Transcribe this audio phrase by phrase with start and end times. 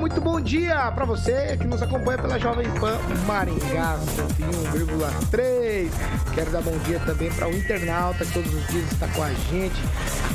[0.00, 3.98] Muito bom dia para você que nos acompanha pela Jovem Pan Maringá
[4.38, 5.90] 101,3.
[6.34, 9.28] Quero dar bom dia também para o internauta que todos os dias está com a
[9.28, 9.76] gente,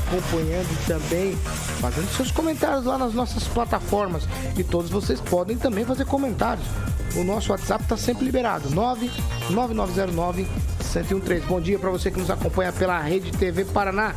[0.06, 1.36] acompanhando e também
[1.82, 4.28] fazendo seus comentários lá nas nossas plataformas.
[4.56, 6.68] E todos vocês podem também fazer comentários.
[7.16, 10.48] O nosso WhatsApp está sempre liberado, 99909
[10.94, 11.46] 1013.
[11.48, 14.14] Bom dia para você que nos acompanha pela Rede TV Paraná.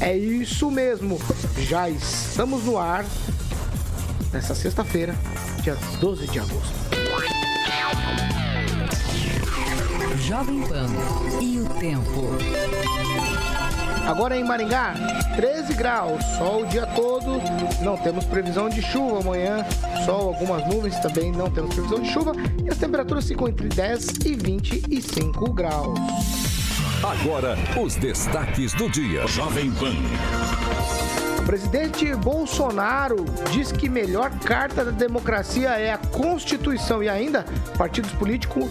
[0.00, 1.20] É isso mesmo,
[1.56, 3.04] já estamos no ar
[4.32, 5.14] nessa sexta-feira,
[5.62, 6.74] dia 12 de agosto.
[10.26, 10.88] Jovem Pan
[11.40, 12.28] e o tempo.
[14.06, 14.94] Agora em Maringá,
[15.36, 17.40] 13 graus, sol o dia todo.
[17.82, 19.64] Não temos previsão de chuva amanhã.
[20.04, 22.32] Sol, algumas nuvens também, não temos previsão de chuva.
[22.64, 25.98] E as temperaturas ficam entre 10 e 25 graus.
[27.02, 29.26] Agora, os destaques do dia.
[29.26, 29.94] Jovem Pan.
[31.48, 37.42] Presidente Bolsonaro diz que melhor carta da democracia é a Constituição e ainda
[37.78, 38.68] partidos políticos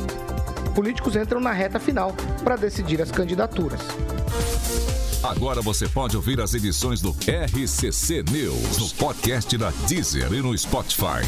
[0.75, 3.81] políticos entram na reta final para decidir as candidaturas.
[5.23, 10.55] Agora você pode ouvir as edições do RCC News no podcast da Deezer e no
[10.55, 11.25] Spotify.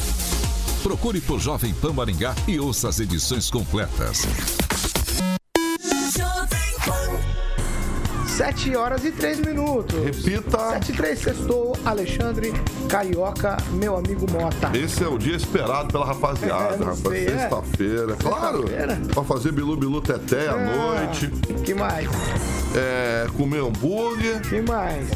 [0.83, 4.22] Procure por Jovem Pan Maringá e ouça as edições completas.
[8.39, 10.01] 7 horas e 3 minutos.
[10.01, 10.69] Repita.
[10.69, 12.53] 7 e 3, sextou Alexandre
[12.87, 14.71] Carioca, meu amigo Mota.
[14.77, 17.13] Esse é o dia esperado pela rapaziada, É, rapaz.
[17.15, 17.37] é?
[17.37, 18.59] Sexta-feira, claro.
[18.59, 19.02] Sexta-feira?
[19.14, 21.27] Pra fazer bilu bilu teté à Ah, noite,
[21.65, 22.08] que mais?
[22.77, 25.09] é, comer hambúrguer, que mais?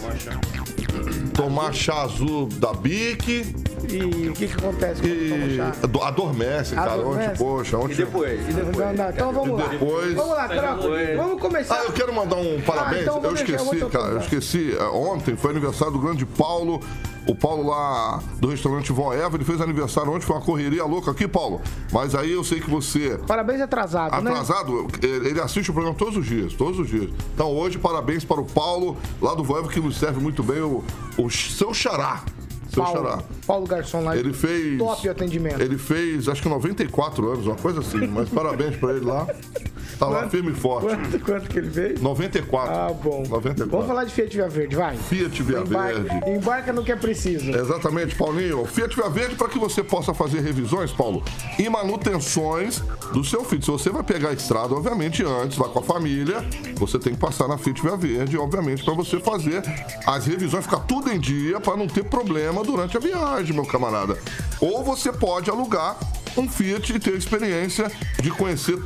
[1.34, 3.56] tomar chá azul da Bic
[3.98, 5.72] E o que, que acontece quando e toma chá?
[5.84, 6.94] ado- adormece, cara.
[6.94, 7.30] Adormece?
[7.30, 7.96] Ontem, poxa, ontem.
[8.54, 9.68] Não, não, então vamos lá.
[9.68, 11.16] depois- Vamos lá, troca.
[11.18, 11.76] Vamos começar.
[11.80, 13.02] Ah, eu quero mandar um parabéns.
[13.04, 14.08] então vou eu esqueci, cara.
[14.14, 14.76] Eu esqueci.
[14.78, 16.80] É, Ontem foi aniversário do grande Paulo.
[17.26, 21.10] O Paulo lá do restaurante Vó Eva, ele fez aniversário ontem, foi uma correria louca
[21.12, 21.62] aqui, Paulo.
[21.90, 24.30] Mas aí eu sei que você Parabéns atrasado, né?
[24.32, 27.10] Atrasado, ele ele assiste o programa todos os dias, todos os dias.
[27.34, 30.84] Então hoje, parabéns para o Paulo, lá do Voeva, que nos serve muito bem, o,
[31.18, 32.24] o seu xará.
[32.74, 33.02] Seu xará.
[33.02, 34.18] Paulo, Paulo Garçom lá.
[34.18, 34.78] Ele fez.
[34.78, 35.62] Top atendimento.
[35.62, 38.08] Ele fez, acho que 94 anos, uma coisa assim.
[38.08, 39.28] Mas parabéns para ele lá.
[39.98, 40.88] Tá lá firme e forte.
[40.88, 42.02] Quanto, quanto que ele fez?
[42.02, 42.74] 94.
[42.74, 43.24] Ah, bom.
[43.28, 43.70] 94.
[43.70, 44.96] Vamos falar de Fiat Via Verde, vai.
[44.98, 46.30] Fiat Via Embarca, Verde.
[46.30, 47.50] embarca no que é preciso.
[47.52, 48.66] Exatamente, Paulinho.
[48.66, 51.24] Fiat Via Verde para que você possa fazer revisões, Paulo,
[51.58, 52.80] e manutenções
[53.12, 53.66] do seu Fiat.
[53.66, 56.44] Se você vai pegar a estrada, obviamente, antes, vai com a família,
[56.76, 59.62] você tem que passar na Fiat Via Verde, obviamente, para você fazer
[60.06, 64.18] as revisões, ficar tudo em dia para não ter problema durante a viagem, meu camarada.
[64.60, 65.98] Ou você pode alugar
[66.38, 68.78] um Fiat e ter a experiência de conhecer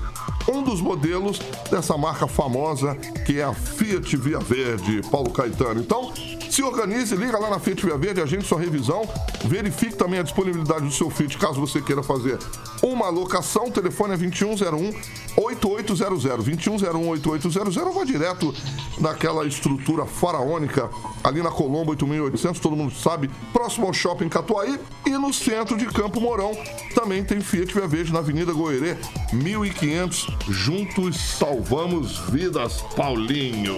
[0.47, 5.81] um dos modelos dessa marca famosa que é a Fiat Via Verde, Paulo Caetano.
[5.81, 6.13] Então,
[6.49, 9.07] se organize, liga lá na Fiat Via Verde, agende sua revisão,
[9.45, 12.39] verifique também a disponibilidade do seu Fiat, caso você queira fazer
[12.81, 13.67] uma locação.
[13.67, 14.93] O telefone é 2101
[15.37, 18.53] 8800, 2101 8800, ou vá direto
[18.99, 20.89] naquela estrutura faraônica
[21.23, 25.85] ali na Colombo 8800, todo mundo sabe, próximo ao Shopping Catuaí e no centro de
[25.85, 26.51] Campo Mourão
[26.95, 28.97] também tem Fiat Via Verde na Avenida Goerê
[29.33, 30.27] 1500.
[30.49, 33.75] Juntos salvamos vidas, Paulinho.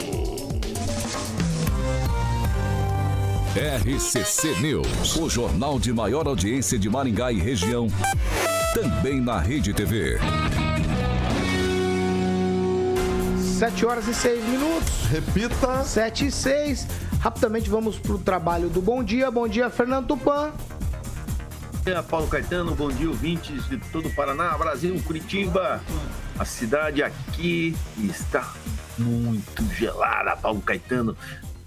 [3.56, 7.88] RCC News, o jornal de maior audiência de Maringá e região.
[8.74, 10.20] Também na Rede TV.
[13.60, 15.06] 7 horas e 6 minutos.
[15.12, 15.84] Repita.
[15.84, 16.88] 7 e 6.
[17.20, 19.30] Rapidamente vamos pro trabalho do Bom Dia.
[19.30, 20.54] Bom dia, Fernando Tupan.
[21.90, 25.82] Dia, Paulo Caetano, bom dia, ouvintes de todo o Paraná, Brasil, Curitiba.
[26.38, 28.54] A cidade aqui está
[28.96, 31.18] muito gelada, Paulo Caetano.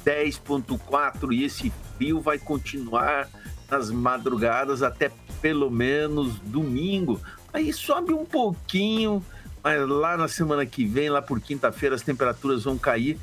[0.07, 3.29] 10.4 e esse frio vai continuar
[3.69, 5.11] nas madrugadas até
[5.41, 7.21] pelo menos domingo.
[7.53, 9.27] Aí sobe um pouquinho,
[9.61, 13.19] mas lá na semana que vem, lá por quinta-feira, as temperaturas vão cair.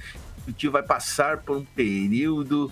[0.46, 2.70] O tio vai passar por um período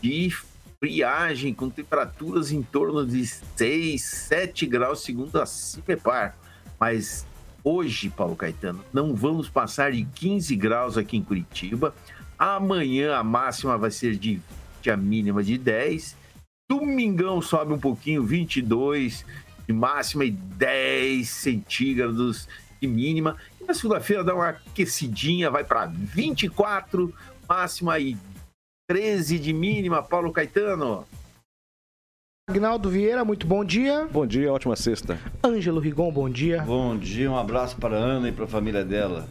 [0.00, 0.32] de
[0.80, 6.36] friagem com temperaturas em torno de 6, 7 graus, segundo a CIPEPAR.
[6.78, 7.26] Mas
[7.64, 11.94] hoje, Paulo Caetano, não vamos passar de 15 graus aqui em Curitiba.
[12.38, 14.40] Amanhã a máxima vai ser de,
[14.80, 16.16] de a mínima de 10
[16.70, 19.24] Domingão sobe um pouquinho, 22
[19.66, 22.46] de máxima e 10 centígrados
[22.78, 23.38] de mínima.
[23.58, 27.14] E na segunda-feira dá uma aquecidinha, vai para 24
[27.48, 28.18] máxima e
[28.88, 30.02] 13 de mínima.
[30.02, 31.04] Paulo Caetano.
[32.48, 34.08] Agnaldo Vieira, muito bom dia.
[34.10, 35.18] Bom dia, ótima sexta.
[35.44, 36.62] Ângelo Rigon, bom dia.
[36.62, 39.28] Bom dia, um abraço para a Ana e para a família dela.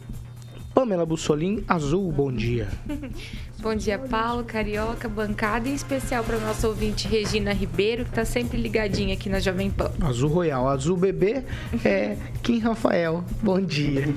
[0.72, 2.68] Pamela Bussolim, Azul, bom dia.
[3.60, 8.24] bom dia, Paulo, Carioca, bancada, em especial para o nosso ouvinte Regina Ribeiro, que está
[8.24, 9.90] sempre ligadinha aqui na Jovem Pan.
[10.00, 11.42] Azul Royal, Azul Bebê,
[11.84, 14.08] é Kim Rafael, bom dia.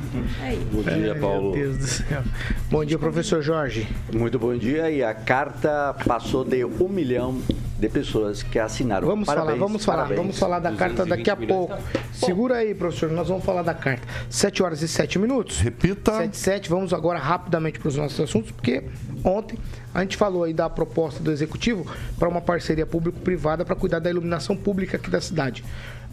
[0.41, 0.57] Aí.
[0.71, 1.51] Bom dia, Paulo.
[1.51, 2.23] Meu Deus do céu.
[2.69, 3.87] Bom dia, professor Jorge.
[4.13, 7.41] Muito bom dia, e a carta passou de um milhão
[7.79, 9.07] de pessoas que assinaram.
[9.07, 11.75] Vamos parabéns, falar, vamos falar, vamos falar da carta daqui a pouco.
[12.13, 14.07] Segura aí, professor, nós vamos falar da carta.
[14.29, 15.59] 7 horas e 7 minutos.
[15.59, 16.17] Repita.
[16.17, 18.83] 7 e 7, vamos agora rapidamente para os nossos assuntos, porque
[19.23, 19.57] ontem
[19.93, 21.85] a gente falou aí da proposta do executivo
[22.17, 25.63] para uma parceria público-privada para cuidar da iluminação pública aqui da cidade.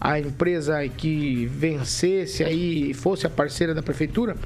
[0.01, 4.37] A empresa que vencesse aí, fosse a parceira da prefeitura,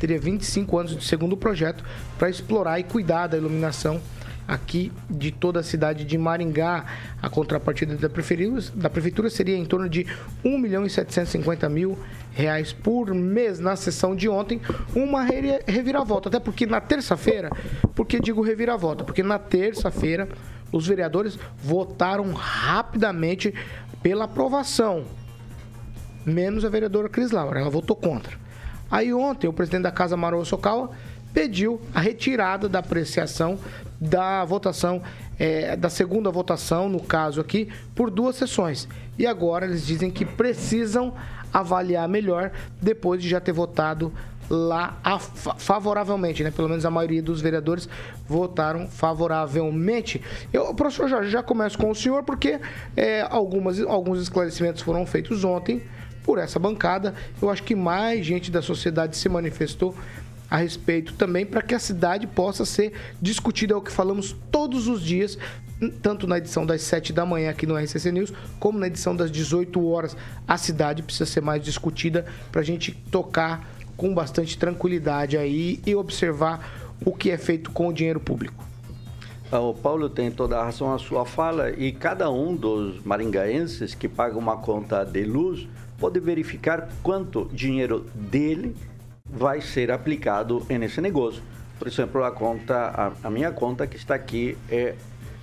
[0.00, 1.84] teria 25 anos de segundo projeto
[2.18, 4.00] para explorar e cuidar da iluminação
[4.46, 6.84] aqui de toda a cidade de Maringá.
[7.20, 10.06] A contrapartida da prefeitura, da prefeitura seria em torno de
[10.44, 11.98] 1 milhão e 750 mil
[12.36, 14.60] reais por mês na sessão de ontem,
[14.94, 15.22] uma
[15.66, 16.28] reviravolta.
[16.28, 17.50] Até porque na terça-feira,
[17.94, 19.04] por que digo reviravolta?
[19.04, 20.28] Porque na terça-feira
[20.70, 23.54] os vereadores votaram rapidamente
[24.02, 25.04] pela aprovação,
[26.26, 28.36] menos a vereadora Cris Laura, ela votou contra.
[28.90, 30.90] Aí ontem o presidente da Casa, Mauro Sokawa,
[31.32, 33.58] pediu a retirada da apreciação
[33.98, 35.00] da votação,
[35.38, 38.86] é, da segunda votação, no caso aqui, por duas sessões.
[39.18, 41.14] E agora eles dizem que precisam
[41.60, 44.12] avaliar melhor depois de já ter votado
[44.48, 46.50] lá a, favoravelmente, né?
[46.50, 47.88] Pelo menos a maioria dos vereadores
[48.28, 50.22] votaram favoravelmente.
[50.52, 52.60] Eu, professor Jorge, já começo com o senhor, porque
[52.96, 55.82] é, algumas, alguns esclarecimentos foram feitos ontem
[56.22, 57.14] por essa bancada.
[57.40, 59.94] Eu acho que mais gente da sociedade se manifestou
[60.50, 64.86] a respeito também para que a cidade possa ser discutida, é o que falamos todos
[64.86, 65.36] os dias,
[66.02, 69.30] tanto na edição das 7 da manhã aqui no RCC News, como na edição das
[69.30, 70.16] 18 horas.
[70.46, 75.94] A cidade precisa ser mais discutida para a gente tocar com bastante tranquilidade aí e
[75.94, 78.64] observar o que é feito com o dinheiro público.
[79.50, 83.94] Ah, o Paulo tem toda a razão na sua fala e cada um dos maringaenses
[83.94, 85.68] que paga uma conta de luz
[85.98, 88.74] pode verificar quanto dinheiro dele
[89.24, 91.42] vai ser aplicado nesse negócio.
[91.78, 92.74] Por exemplo, a conta,
[93.22, 94.94] a, a minha conta que está aqui é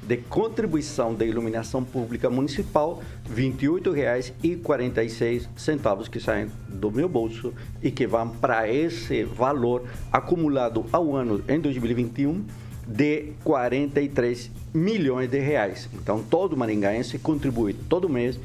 [0.08, 8.06] de contribuição de iluminação pública municipal, R$ 28,46 que saem do meu bolso e que
[8.06, 12.44] vão para esse valor acumulado ao ano em 2021
[12.86, 15.88] de 43 milhões de reais.
[15.94, 18.38] Então, todo maringaense contribui todo mês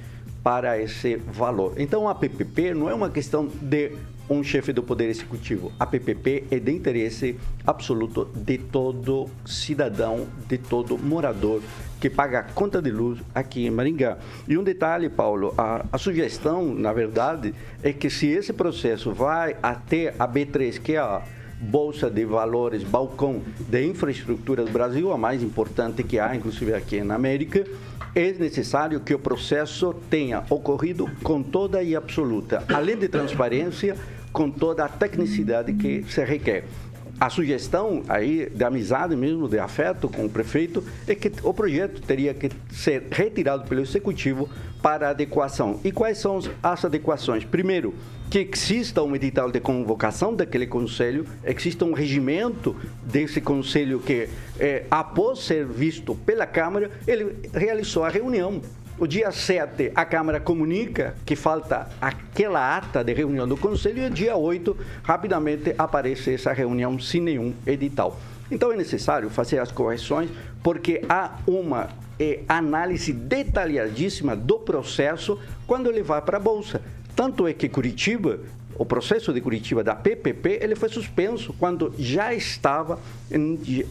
[0.43, 1.75] para esse valor.
[1.76, 3.93] Então, a PPP não é uma questão de
[4.28, 5.72] um chefe do Poder Executivo.
[5.78, 7.36] A PPP é de interesse
[7.66, 11.62] absoluto de todo cidadão, de todo morador
[12.00, 14.19] que paga a conta de luz aqui em Maringá.
[14.46, 19.56] E um detalhe, Paulo, a, a sugestão, na verdade, é que se esse processo vai
[19.62, 21.22] até a B3, que é a
[21.60, 27.02] Bolsa de Valores, balcão de infraestrutura do Brasil, a mais importante que há, inclusive aqui
[27.02, 27.67] na América,
[28.14, 33.96] é necessário que o processo tenha ocorrido com toda e absoluta, além de transparência,
[34.38, 36.62] com toda a tecnicidade que se requer.
[37.18, 42.00] A sugestão aí de amizade mesmo, de afeto com o prefeito, é que o projeto
[42.00, 44.48] teria que ser retirado pelo executivo
[44.80, 45.80] para adequação.
[45.82, 47.42] E quais são as adequações?
[47.44, 47.92] Primeiro,
[48.30, 54.28] que exista um edital de convocação daquele conselho, exista um regimento desse conselho que,
[54.60, 58.62] é, após ser visto pela Câmara, ele realizou a reunião
[58.98, 64.10] o dia 7, a Câmara comunica que falta aquela ata de reunião do Conselho e
[64.10, 68.19] dia 8, rapidamente aparece essa reunião sem nenhum edital.
[68.50, 70.31] Então é necessário fazer as correções
[70.62, 76.82] porque há uma é, análise detalhadíssima do processo quando ele vai para a Bolsa.
[77.14, 78.40] Tanto é que Curitiba
[78.78, 83.00] o processo de Curitiba da PPP ele foi suspenso quando já estava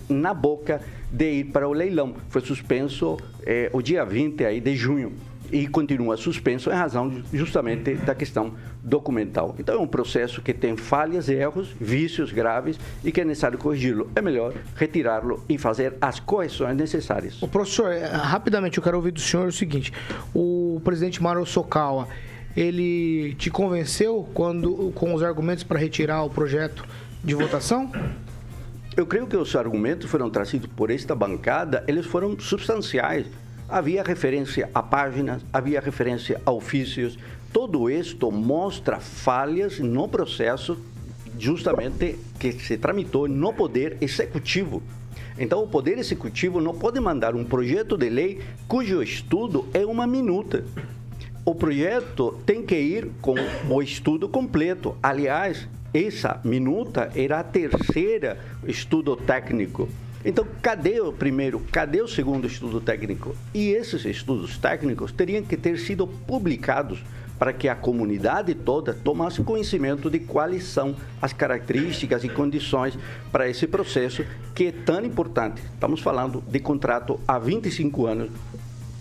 [0.07, 2.15] na boca de ir para o leilão.
[2.29, 5.13] Foi suspenso é, o dia 20 aí de junho
[5.51, 9.55] e continua suspenso em razão justamente da questão documental.
[9.57, 14.09] Então é um processo que tem falhas, erros, vícios graves e que é necessário corrigi-lo.
[14.15, 17.41] É melhor retirá-lo e fazer as correções necessárias.
[17.41, 19.93] O professor, eh, rapidamente eu quero ouvir do senhor o seguinte:
[20.33, 22.07] o presidente Mauro Sokawa
[22.55, 26.83] ele te convenceu quando com os argumentos para retirar o projeto
[27.23, 27.91] de votação?
[28.97, 33.27] Eu creio que os argumentos foram trazidos por esta bancada, eles foram substanciais.
[33.69, 37.15] Havia referência a páginas, havia referência a ofícios.
[37.53, 40.79] Todo isto mostra falhas no processo
[41.37, 44.81] justamente que se tramitou no poder executivo.
[45.37, 50.07] Então, o poder executivo não pode mandar um projeto de lei cujo estudo é uma
[50.07, 50.65] minuta.
[51.45, 53.35] O projeto tem que ir com
[53.69, 54.97] o estudo completo.
[55.03, 55.69] Aliás,
[56.05, 58.37] essa minuta era a terceira
[58.67, 59.89] estudo técnico.
[60.23, 63.35] Então, cadê o primeiro, cadê o segundo estudo técnico?
[63.53, 67.01] E esses estudos técnicos teriam que ter sido publicados
[67.39, 72.97] para que a comunidade toda tomasse conhecimento de quais são as características e condições
[73.31, 74.25] para esse processo
[74.55, 75.61] que é tão importante.
[75.73, 78.29] Estamos falando de contrato há 25 anos.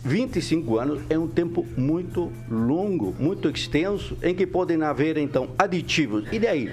[0.06, 6.25] 25 anos é um tempo muito longo, muito extenso, em que podem haver, então, aditivos.
[6.30, 6.72] E daí?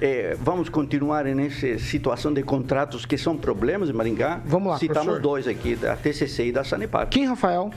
[0.00, 4.40] É, vamos continuar nessa situação de contratos que são problemas em Maringá?
[4.44, 5.22] Vamos lá, Citamos professor.
[5.22, 7.06] dois aqui, da TCC e da Sanepar.
[7.08, 7.70] Quem, Rafael?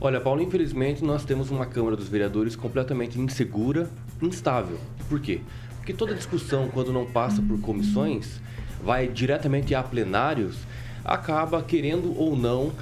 [0.00, 3.88] Olha, Paulo, infelizmente nós temos uma Câmara dos Vereadores completamente insegura,
[4.20, 4.78] instável.
[5.08, 5.42] Por quê?
[5.76, 8.40] Porque toda discussão, quando não passa por comissões,
[8.82, 10.56] vai diretamente a plenários,
[11.04, 12.72] acaba querendo ou não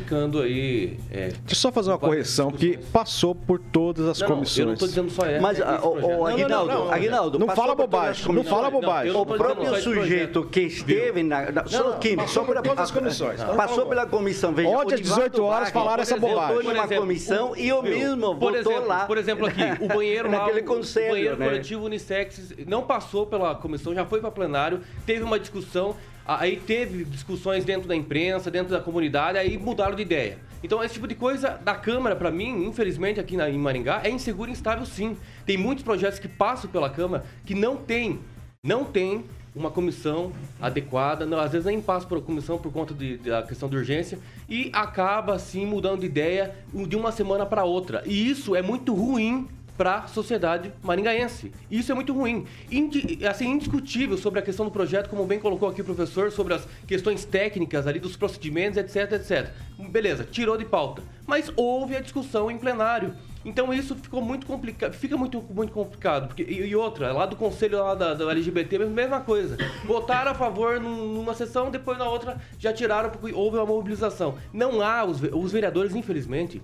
[0.00, 0.98] ficando aí.
[1.10, 4.58] É, Deixa eu só fazer uma correção, que passou por todas as Não, não, comissões.
[4.58, 7.48] eu não tô dizendo só essa, Mas, ô, Não, não, Aguinaldo, não, não, Aguinaldo, não
[7.48, 9.12] fala bobagem, não fala bobagem.
[9.14, 11.50] O próprio sujeito que esteve na.
[11.50, 13.40] na- só não, que passou por todas as a- comissões.
[13.40, 14.52] Não Passou pela comissão.
[14.52, 16.56] Veja, Ontem, às o 18 horas, falaram essa bobagem.
[16.56, 19.06] Votou numa Por exemplo, comissão o- e eu mesmo votou lá.
[19.06, 21.46] Por exemplo, aqui, o banheiro lá, Naquele o, conselho, o banheiro né?
[21.46, 25.94] coletivo unissex não passou pela comissão, já foi para plenário, teve uma discussão,
[26.26, 30.38] aí teve discussões dentro da imprensa, dentro da comunidade, aí mudaram de ideia.
[30.62, 34.10] Então, esse tipo de coisa da Câmara, para mim, infelizmente, aqui na, em Maringá, é
[34.10, 35.16] inseguro e instável sim.
[35.44, 38.18] Tem muitos projetos que passam pela Câmara que não tem,
[38.64, 43.16] não tem uma comissão adequada, não, às vezes nem passa por comissão por conta de-
[43.18, 44.18] da questão de urgência
[44.48, 48.02] e acaba assim mudando de ideia de uma semana para outra.
[48.04, 51.52] E isso é muito ruim para a sociedade maringaense.
[51.70, 52.46] Isso é muito ruim.
[52.70, 56.54] Indi assim, indiscutível sobre a questão do projeto, como bem colocou aqui o professor, sobre
[56.54, 59.50] as questões técnicas ali dos procedimentos, etc, etc.
[59.90, 61.02] Beleza, tirou de pauta.
[61.26, 63.14] Mas houve a discussão em plenário.
[63.44, 66.26] Então isso ficou muito complicado, fica muito, muito complicado.
[66.26, 69.56] Porque, e, e outra, lá do conselho lá da, da LGBT, mesma coisa.
[69.84, 74.36] Votaram a favor num- numa sessão, depois na outra já tiraram porque houve uma mobilização.
[74.52, 76.60] Não há, os, os vereadores, infelizmente,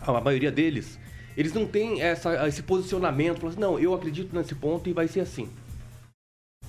[0.00, 0.98] a maioria deles,
[1.36, 5.08] eles não têm essa, esse posicionamento, falam assim, não, eu acredito nesse ponto e vai
[5.08, 5.48] ser assim.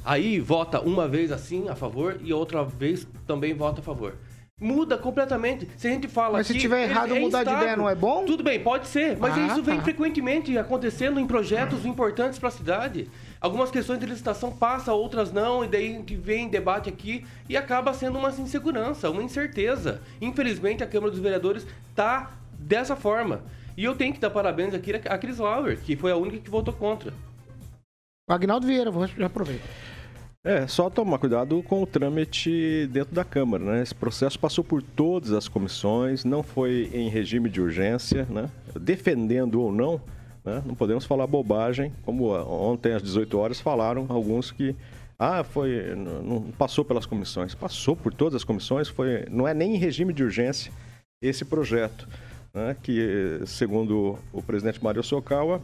[0.04, 4.16] Aí vota uma vez assim a favor e outra vez também vota a favor.
[4.60, 5.68] Muda completamente.
[5.76, 8.26] Se a gente fala Mas se tiver errado, mudar de ideia não é bom?
[8.26, 9.84] Tudo bem, pode ser, mas Ah, isso vem tá.
[9.84, 13.10] frequentemente acontecendo em projetos importantes para a cidade.
[13.40, 17.58] Algumas questões de licitação passam, outras não, e daí a gente vem debate aqui e
[17.58, 20.00] acaba sendo uma insegurança, uma incerteza.
[20.22, 23.42] Infelizmente, a Câmara dos Vereadores está dessa forma.
[23.76, 26.50] E eu tenho que dar parabéns aqui a Cris Lauer, que foi a única que
[26.50, 27.14] votou contra.
[28.30, 29.64] Agnaldo Vieira, vou já aproveito.
[30.44, 33.84] É, só tomar cuidado com o trâmite dentro da Câmara, né?
[33.84, 38.50] Esse processo passou por todas as comissões, não foi em regime de urgência, né?
[38.80, 40.02] Defendendo ou não,
[40.44, 40.64] né?
[40.66, 44.76] não podemos falar bobagem, como ontem às 18 horas falaram alguns que
[45.20, 49.54] ah, foi não não passou pelas comissões, passou por todas as comissões, foi não é
[49.54, 50.72] nem em regime de urgência
[51.22, 52.08] esse projeto,
[52.54, 52.76] né?
[52.82, 55.62] Que segundo o presidente Mário Sokawa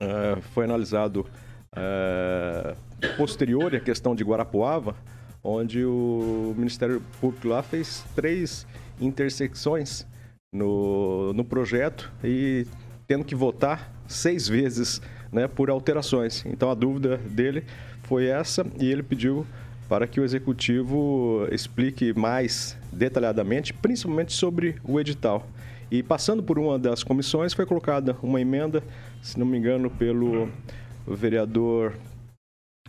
[0.00, 1.26] eh, foi analisado
[1.74, 2.74] eh,
[3.16, 4.94] posterior à questão de Guarapuava,
[5.42, 8.66] onde o Ministério Público lá fez três
[9.00, 10.06] intersecções
[10.52, 12.66] no, no projeto e
[13.06, 15.00] tendo que votar seis vezes
[15.32, 16.44] né, por alterações.
[16.46, 17.64] Então a dúvida dele
[18.04, 19.46] foi essa e ele pediu
[19.88, 25.46] para que o executivo explique mais detalhadamente, principalmente sobre o edital.
[25.94, 28.82] E passando por uma das comissões, foi colocada uma emenda,
[29.22, 30.48] se não me engano, pelo
[31.06, 31.94] vereador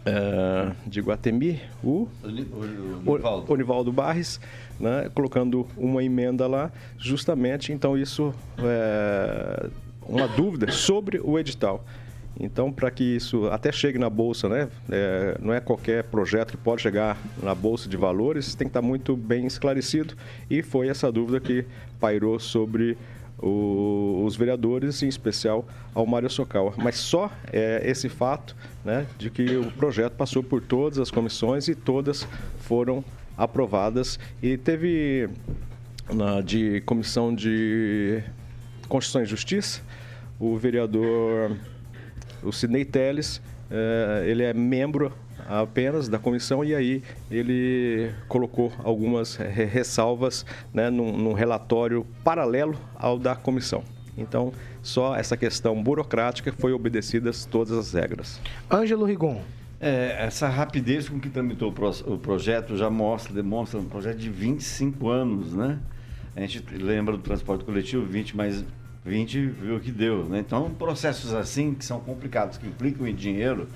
[0.03, 2.07] eh, de Guatemi, o
[3.05, 4.41] o Onivaldo Barres,
[4.79, 9.69] né, colocando uma emenda lá, justamente, então isso é
[10.01, 11.85] uma dúvida sobre o edital.
[12.39, 16.57] Então, para que isso até chegue na bolsa, né, é, não é qualquer projeto que
[16.57, 20.15] pode chegar na bolsa de valores, tem que estar muito bem esclarecido.
[20.49, 21.65] E foi essa dúvida que
[21.99, 22.97] pairou sobre
[23.41, 26.73] o- os vereadores, em especial ao Mário Socal.
[26.77, 31.67] Mas só é, esse fato né, de que o projeto passou por todas as comissões
[31.69, 32.27] e todas
[32.59, 33.03] foram
[33.37, 34.19] aprovadas.
[34.43, 35.29] E teve
[36.13, 38.21] na, de comissão de
[38.89, 39.81] Constituição e Justiça,
[40.39, 41.55] o vereador,
[42.45, 45.11] o Sidney Teles, eh, ele é membro
[45.47, 53.19] apenas da comissão e aí ele colocou algumas ressalvas né, num, num relatório paralelo ao
[53.19, 53.83] da comissão.
[54.17, 58.39] Então, só essa questão burocrática foi obedecidas todas as regras.
[58.71, 59.41] Ângelo Rigon.
[59.79, 64.17] É, essa rapidez com que tramitou o, pro, o projeto já mostra, demonstra um projeto
[64.17, 65.79] de 25 anos, né?
[66.35, 68.63] A gente lembra do transporte coletivo, 20 mais
[69.05, 70.39] 20 viu o que deu, né?
[70.39, 73.67] Então, processos assim, que são complicados, que implicam em dinheiro,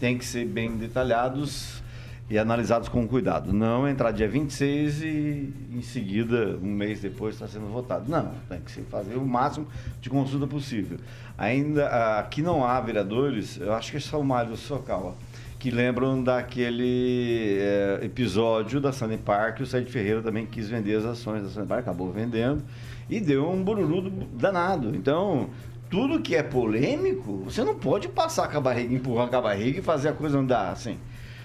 [0.00, 1.82] têm que ser bem detalhados
[2.30, 3.52] e analisados com cuidado.
[3.52, 8.10] Não entrar dia 26 e em seguida, um mês depois, está sendo votado.
[8.10, 9.66] Não, tem que se fazer o máximo
[10.00, 10.98] de consulta possível.
[11.36, 15.18] Ainda aqui não há vereadores, eu acho que é só o Mário Socal,
[15.58, 21.04] que lembram daquele é, episódio da Sunny Park, o Sérgio Ferreira também quis vender as
[21.04, 22.62] ações da Sunny Park, acabou vendendo
[23.08, 24.94] e deu um bururu danado.
[24.94, 25.50] Então,
[25.90, 29.78] tudo que é polêmico, você não pode passar com a barriga, empurrar com a barriga
[29.78, 30.98] e fazer a coisa andar assim.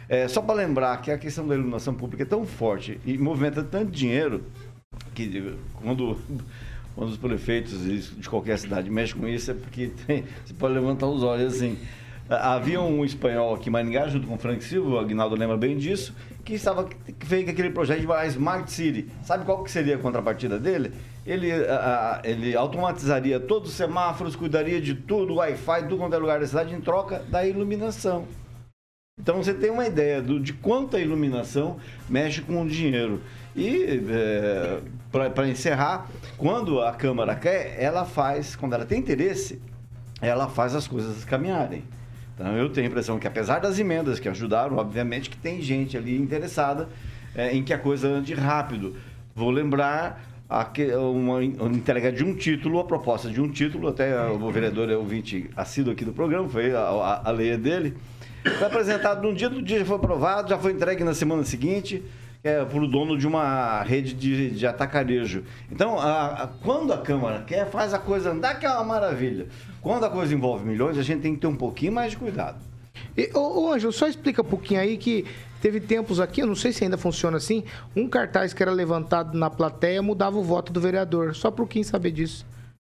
[0.10, 3.64] É, só para lembrar que a questão da iluminação pública é tão forte e movimenta
[3.64, 4.44] tanto dinheiro
[5.16, 6.18] que quando,
[6.96, 7.82] quando os prefeitos
[8.18, 11.78] de qualquer cidade mexem com isso é porque tem, você pode levantar os olhos assim.
[12.30, 15.78] Havia um espanhol aqui em Maringá, junto com o Frank Silva, o Agnaldo lembra bem
[15.78, 19.10] disso, que estava que fez aquele projeto de Smart City.
[19.24, 20.92] Sabe qual que seria a contrapartida dele?
[21.26, 21.50] Ele,
[22.24, 26.74] ele automatizaria todos os semáforos, cuidaria de tudo, Wi-Fi, tudo quanto é lugar da cidade,
[26.74, 28.28] em troca da iluminação.
[29.20, 31.78] Então você tem uma ideia do, de quanto a iluminação
[32.10, 33.22] mexe com o dinheiro.
[33.56, 39.62] E é, para encerrar, quando a Câmara quer, ela faz, quando ela tem interesse,
[40.20, 41.84] ela faz as coisas caminharem.
[42.34, 45.96] Então eu tenho a impressão que apesar das emendas que ajudaram, obviamente que tem gente
[45.96, 46.90] ali interessada
[47.36, 48.96] é, em que a coisa ande rápido.
[49.36, 50.33] Vou lembrar
[50.98, 55.50] uma, entrega de um título, a proposta de um título, até o vereador é ouvinte
[55.56, 57.96] assíduo aqui do programa, foi a, a, a lei dele.
[58.44, 62.04] Foi apresentado num dia, do dia já foi aprovado, já foi entregue na semana seguinte
[62.44, 65.44] é, para o dono de uma rede de, de atacarejo.
[65.72, 69.48] Então, a, a, quando a Câmara quer, faz a coisa andar, que é uma maravilha.
[69.82, 72.58] Quando a coisa envolve milhões, a gente tem que ter um pouquinho mais de cuidado.
[73.34, 75.26] Ô, ô só explica um pouquinho aí que
[75.64, 77.64] teve tempos aqui, eu não sei se ainda funciona assim,
[77.96, 81.34] um cartaz que era levantado na plateia mudava o voto do vereador.
[81.34, 82.46] Só para quem saber disso.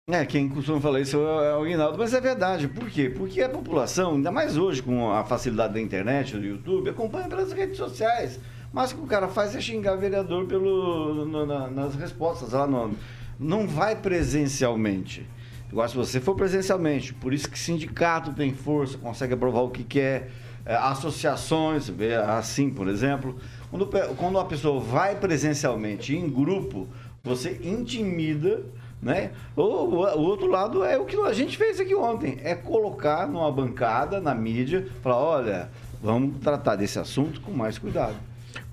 [0.09, 2.69] É, quem costuma falar isso é o Guinaldo, mas é verdade.
[2.69, 3.09] Por quê?
[3.09, 7.51] Porque a população, ainda mais hoje com a facilidade da internet, do YouTube, acompanha pelas
[7.51, 8.39] redes sociais.
[8.71, 12.53] Mas o que o cara faz é xingar o vereador pelo, no, na, nas respostas
[12.53, 12.95] lá no,
[13.37, 15.27] não vai presencialmente.
[15.69, 19.83] Agora, se você for presencialmente, por isso que sindicato tem força, consegue aprovar o que
[19.83, 20.29] quer, é,
[20.65, 21.91] associações,
[22.37, 23.35] assim, por exemplo.
[23.69, 26.87] Quando, quando uma pessoa vai presencialmente em grupo,
[27.23, 28.63] você intimida
[29.01, 29.31] né?
[29.55, 33.51] O, o, outro lado é o que a gente fez aqui ontem, é colocar numa
[33.51, 35.69] bancada, na mídia, falar, olha,
[36.01, 38.15] vamos tratar desse assunto com mais cuidado.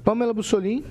[0.04, 0.84] Pamela Bussolini.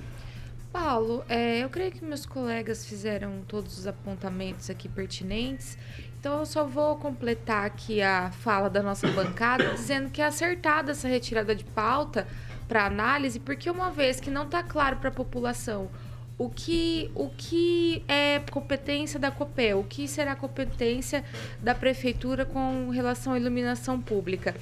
[0.72, 5.78] Paulo, é, eu creio que meus colegas fizeram todos os apontamentos aqui pertinentes,
[6.20, 10.92] então eu só vou completar aqui a fala da nossa bancada, dizendo que é acertada
[10.92, 12.26] essa retirada de pauta
[12.68, 15.88] para análise, porque uma vez que não está claro para a população
[16.38, 21.24] o que, o que é competência da COPEL, o que será competência
[21.60, 24.54] da prefeitura com relação à iluminação pública,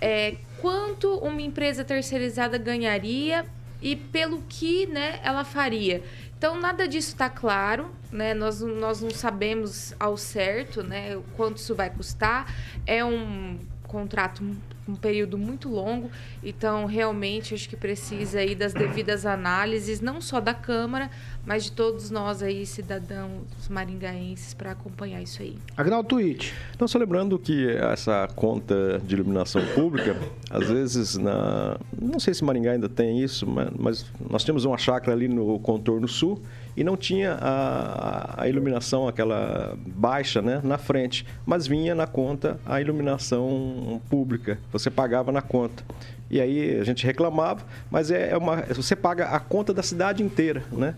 [0.00, 3.46] é, quanto uma empresa terceirizada ganharia
[3.80, 6.02] e pelo que né, ela faria.
[6.36, 8.32] Então, nada disso está claro, né?
[8.32, 12.52] Nós, nós não sabemos ao certo né, quanto isso vai custar.
[12.86, 13.58] É um
[13.90, 14.44] contrato
[14.88, 16.10] um período muito longo,
[16.42, 21.10] então realmente acho que precisa aí das devidas análises, não só da Câmara,
[21.44, 25.56] mas de todos nós aí, cidadãos maringaenses, para acompanhar isso aí.
[25.76, 26.52] Agnaldo Twitch.
[26.74, 30.16] Então, só lembrando que essa conta de iluminação pública,
[30.48, 31.76] às vezes, na...
[32.00, 36.06] não sei se Maringá ainda tem isso, mas nós temos uma chácara ali no contorno
[36.06, 36.42] sul,
[36.80, 42.58] e não tinha a, a, iluminação, aquela baixa né, na frente, mas vinha na conta
[42.64, 45.84] a iluminação pública, você pagava na conta.
[46.30, 50.22] E aí a gente reclamava, mas é, é uma, você paga a conta da cidade
[50.22, 50.94] inteira, né?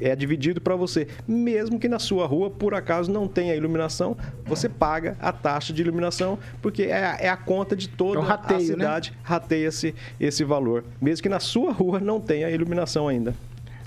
[0.00, 1.08] é dividido para você.
[1.28, 5.82] Mesmo que na sua rua, por acaso, não tenha iluminação, você paga a taxa de
[5.82, 8.66] iluminação, porque é a, é a conta de toda é rateio, a né?
[8.66, 9.16] cidade, né?
[9.22, 10.84] rateia-se esse valor.
[11.02, 13.34] Mesmo que na sua rua não tenha iluminação ainda.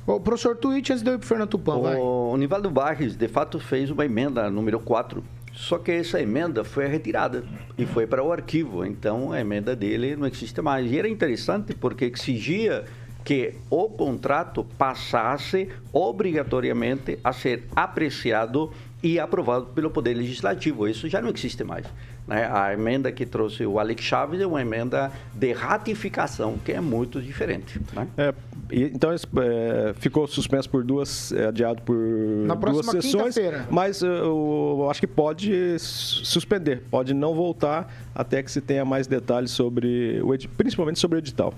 [0.07, 1.95] O professor Twitch, antes de eu ir para o Fernando Tupan, o vai.
[1.97, 6.87] O Nivaldo Barres, de fato, fez uma emenda número 4, só que essa emenda foi
[6.87, 7.43] retirada
[7.77, 8.85] e foi para o arquivo.
[8.85, 10.89] Então, a emenda dele não existe mais.
[10.89, 12.85] E era interessante porque exigia
[13.25, 18.71] que o contrato passasse obrigatoriamente a ser apreciado
[19.03, 20.87] e aprovado pelo Poder Legislativo.
[20.87, 21.85] Isso já não existe mais.
[22.25, 22.49] Né?
[22.49, 27.21] A emenda que trouxe o Alex Chaves é uma emenda de ratificação, que é muito
[27.21, 27.81] diferente.
[27.93, 28.07] Né?
[28.17, 28.33] É,
[28.71, 33.35] então é, ficou suspenso por duas, é, adiado por Na duas próxima sessões,
[33.69, 38.83] mas eu, eu acho que pode su- suspender, pode não voltar até que se tenha
[38.83, 41.53] mais detalhes sobre, o principalmente sobre o edital.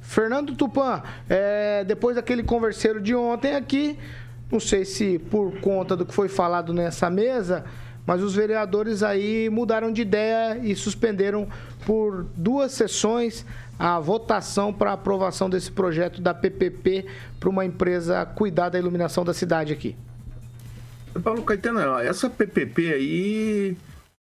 [0.00, 3.98] Fernando Tupan, é, depois daquele converseiro de ontem aqui,
[4.50, 7.64] não sei se por conta do que foi falado nessa mesa,
[8.04, 11.46] mas os vereadores aí mudaram de ideia e suspenderam
[11.86, 13.46] por duas sessões
[13.80, 17.06] a votação para aprovação desse projeto da PPP
[17.40, 19.96] para uma empresa cuidar da iluminação da cidade aqui.
[21.24, 23.76] Paulo Caetano, essa PPP aí,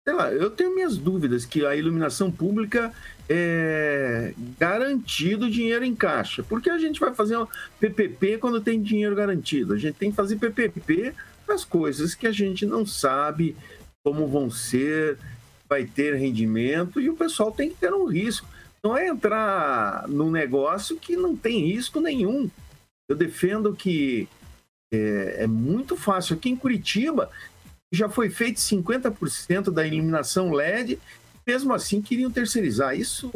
[0.06, 2.92] sei lá, eu tenho minhas dúvidas que a iluminação pública
[3.30, 6.42] é garantido dinheiro em caixa.
[6.42, 7.48] Por que a gente vai fazer uma
[7.80, 9.72] PPP quando tem dinheiro garantido?
[9.72, 11.14] A gente tem que fazer PPP
[11.48, 13.56] as coisas que a gente não sabe
[14.04, 15.16] como vão ser,
[15.66, 18.46] vai ter rendimento e o pessoal tem que ter um risco.
[18.82, 22.50] Não é entrar num negócio que não tem risco nenhum.
[23.08, 24.28] Eu defendo que
[24.92, 26.36] é, é muito fácil.
[26.36, 27.30] Aqui em Curitiba
[27.92, 30.98] já foi feito 50% da iluminação LED,
[31.46, 32.96] mesmo assim queriam terceirizar.
[32.96, 33.30] Isso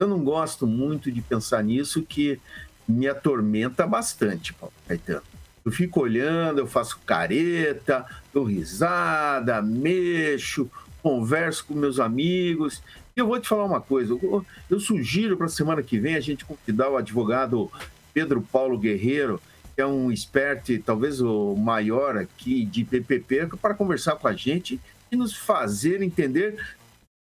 [0.00, 2.40] eu não gosto muito de pensar nisso, que
[2.88, 5.22] me atormenta bastante, Paulo Caetano.
[5.64, 10.68] Eu fico olhando, eu faço careta, dou risada, mexo,
[11.00, 12.82] converso com meus amigos.
[13.14, 16.20] Eu vou te falar uma coisa: eu, eu sugiro para a semana que vem a
[16.20, 17.70] gente convidar o advogado
[18.12, 19.40] Pedro Paulo Guerreiro,
[19.74, 24.80] que é um expert, talvez o maior aqui de PPP, para conversar com a gente
[25.10, 26.56] e nos fazer entender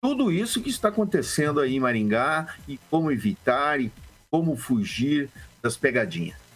[0.01, 3.91] tudo isso que está acontecendo aí em Maringá e como evitar e
[4.31, 5.29] como fugir
[5.61, 6.50] das pegadinhas.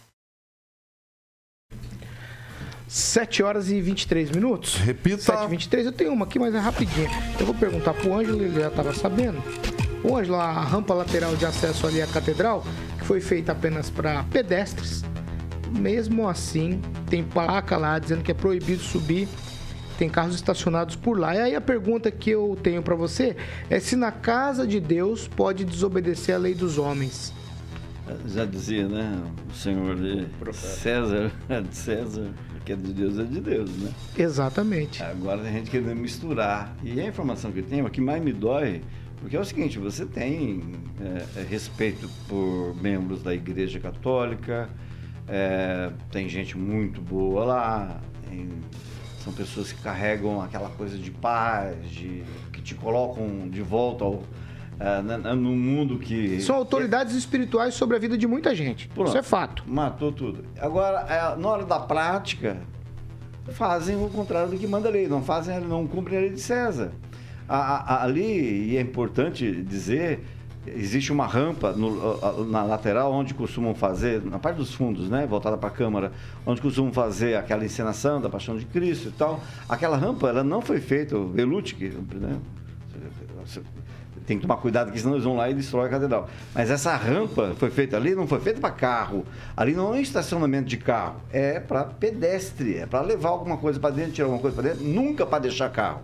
[2.88, 4.76] 7 horas e 23 minutos.
[4.76, 5.22] Repita.
[5.22, 7.08] 7 e 23 eu tenho uma aqui, mas é rapidinho.
[7.38, 9.42] Eu vou perguntar pro Ângelo, ele já estava sabendo.
[10.04, 12.64] O Ângelo, a rampa lateral de acesso ali à catedral,
[12.98, 15.04] que foi feita apenas para pedestres,
[15.70, 19.28] mesmo assim, tem placa lá dizendo que é proibido subir.
[19.98, 21.34] Tem carros estacionados por lá.
[21.34, 23.34] E aí a pergunta que eu tenho para você
[23.70, 27.32] é se na casa de Deus pode desobedecer a lei dos homens.
[28.26, 29.18] Já dizia, né?
[29.50, 32.28] O senhor de César, de César,
[32.66, 33.90] que é de Deus é de Deus, né?
[34.18, 35.00] Exatamente.
[35.02, 36.76] Agora tem gente querendo misturar.
[36.82, 38.82] E a informação que eu tenho, o que mais me dói,
[39.20, 40.62] porque é o seguinte, você tem
[41.00, 44.68] é, é, respeito por membros da Igreja Católica,
[45.28, 48.48] é, tem gente muito boa lá, tem-
[49.22, 54.22] são pessoas que carregam aquela coisa de paz, de, que te colocam de volta ao,
[54.78, 56.40] é, na- no mundo que...
[56.40, 58.88] São autoridades espirituais sobre a vida de muita gente.
[58.88, 59.08] Pronto.
[59.08, 59.64] Isso é fato.
[59.66, 60.44] Matou tudo.
[60.60, 62.58] Agora, é, na hora da prática,
[63.52, 65.08] fazem o contrário do que manda a lei.
[65.08, 66.92] Não fazem, não cumprem a lei de César.
[67.48, 70.20] A- a- ali, e é importante dizer,
[70.66, 75.56] existe uma rampa no- na lateral onde costumam fazer, na parte dos fundos, né, voltada
[75.56, 76.10] para a Câmara,
[76.44, 79.40] onde costumam fazer aquela encenação da Paixão de Cristo e tal.
[79.68, 82.36] Aquela rampa, ela não foi feita, o que, né,
[84.26, 86.28] tem que tomar cuidado, que senão eles vão lá e destroem a catedral.
[86.54, 89.24] Mas essa rampa foi feita ali, não foi feita para carro.
[89.56, 93.94] Ali não é estacionamento de carro, é para pedestre, é para levar alguma coisa para
[93.94, 96.02] dentro, tirar alguma coisa para dentro, nunca para deixar carro.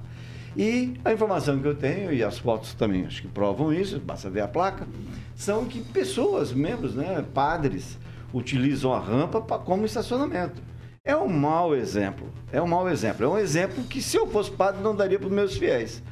[0.56, 4.28] E a informação que eu tenho, e as fotos também acho que provam isso, basta
[4.28, 4.86] ver a placa,
[5.34, 7.98] são que pessoas, membros, né, padres,
[8.32, 10.62] utilizam a rampa pra, como estacionamento.
[11.04, 12.28] É um mau exemplo.
[12.52, 13.24] É um mau exemplo.
[13.24, 16.02] É um exemplo que, se eu fosse padre, não daria para os meus fiéis.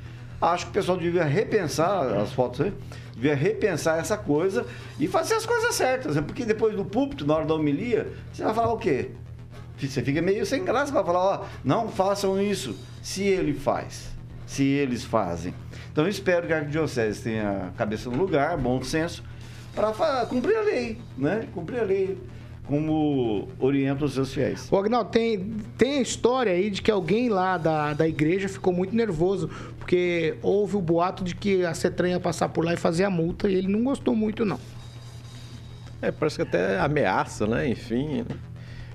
[0.41, 2.73] Acho que o pessoal devia repensar as fotos aí,
[3.15, 4.65] devia repensar essa coisa
[4.99, 6.17] e fazer as coisas certas.
[6.17, 6.23] né?
[6.23, 9.11] Porque depois do púlpito, na hora da homilia, você vai falar o quê?
[9.79, 14.09] Você fica meio sem graça, vai falar, ó, não façam isso, se ele faz,
[14.47, 15.55] se eles fazem.
[15.93, 19.23] Então espero que a Arquidiocese tenha a cabeça no lugar, bom senso,
[19.75, 21.49] para cumprir a lei, né?
[21.55, 22.19] Cumprir a lei
[22.67, 24.71] como orienta os seus fiéis.
[24.71, 25.39] Ô, Agnaldo, tem,
[25.77, 30.37] tem a história aí de que alguém lá da, da igreja ficou muito nervoso, porque
[30.43, 33.49] houve o boato de que a Cetran ia passar por lá e fazer a multa,
[33.49, 34.61] e ele não gostou muito, não.
[36.01, 37.69] É, parece que até ameaça, né?
[37.69, 38.23] Enfim.
[38.23, 38.37] né?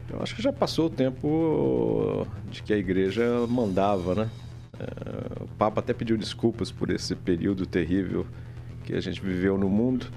[0.09, 4.29] Eu acho que já passou o tempo de que a igreja mandava, né?
[4.79, 8.25] É, o Papa até pediu desculpas por esse período terrível
[8.83, 10.07] que a gente viveu no mundo,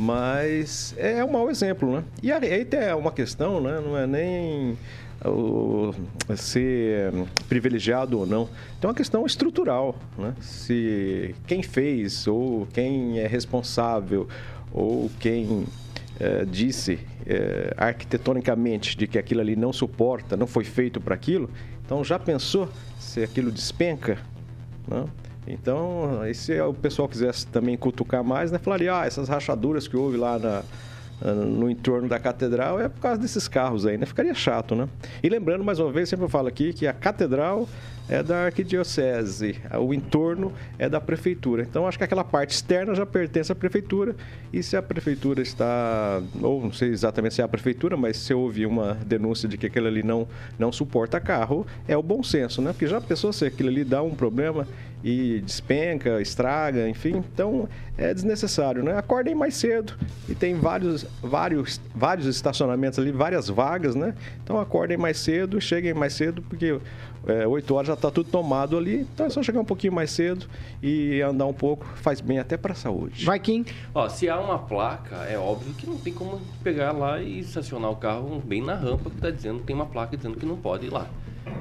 [0.00, 2.04] mas é um mau exemplo, né?
[2.22, 3.82] E aí tem uma questão, né?
[3.84, 4.78] Não é nem
[5.22, 5.92] o
[6.34, 7.12] ser
[7.50, 8.48] privilegiado ou não.
[8.80, 10.34] Tem uma questão estrutural, né?
[10.40, 14.26] Se quem fez ou quem é responsável
[14.72, 15.66] ou quem
[16.18, 21.50] eh, disse eh, arquitetonicamente de que aquilo ali não suporta, não foi feito para aquilo,
[21.84, 24.16] então já pensou se aquilo despenca?
[24.88, 25.04] Né?
[25.52, 29.96] Então, e se o pessoal quisesse também cutucar mais, né, falaria, ah, essas rachaduras que
[29.96, 30.62] houve lá na,
[31.34, 34.06] no entorno da catedral é por causa desses carros aí, né?
[34.06, 34.88] Ficaria chato, né?
[35.22, 37.68] E lembrando, mais uma vez, sempre eu falo aqui que a catedral
[38.08, 41.62] é da arquidiocese, o entorno é da prefeitura.
[41.62, 44.16] Então, acho que aquela parte externa já pertence à prefeitura
[44.52, 48.34] e se a prefeitura está, ou não sei exatamente se é a prefeitura, mas se
[48.34, 50.26] houve uma denúncia de que aquilo ali não,
[50.58, 52.72] não suporta carro, é o bom senso, né?
[52.72, 54.66] Porque já pensou se aquilo ali dá um problema
[55.02, 57.22] e despenca, estraga, enfim.
[57.32, 58.96] Então é desnecessário, né?
[58.96, 59.94] Acordem mais cedo
[60.28, 64.14] e tem vários, vários, vários estacionamentos ali, várias vagas, né?
[64.42, 66.78] Então acordem mais cedo, cheguem mais cedo, porque
[67.26, 69.06] é, 8 horas já está tudo tomado ali.
[69.14, 70.46] Então é só chegar um pouquinho mais cedo
[70.82, 73.24] e andar um pouco, faz bem até para a saúde.
[73.24, 73.64] Vai, Kim.
[73.94, 77.90] Ó, se há uma placa, é óbvio que não tem como pegar lá e estacionar
[77.90, 80.86] o carro bem na rampa que está dizendo, tem uma placa dizendo que não pode
[80.86, 81.06] ir lá.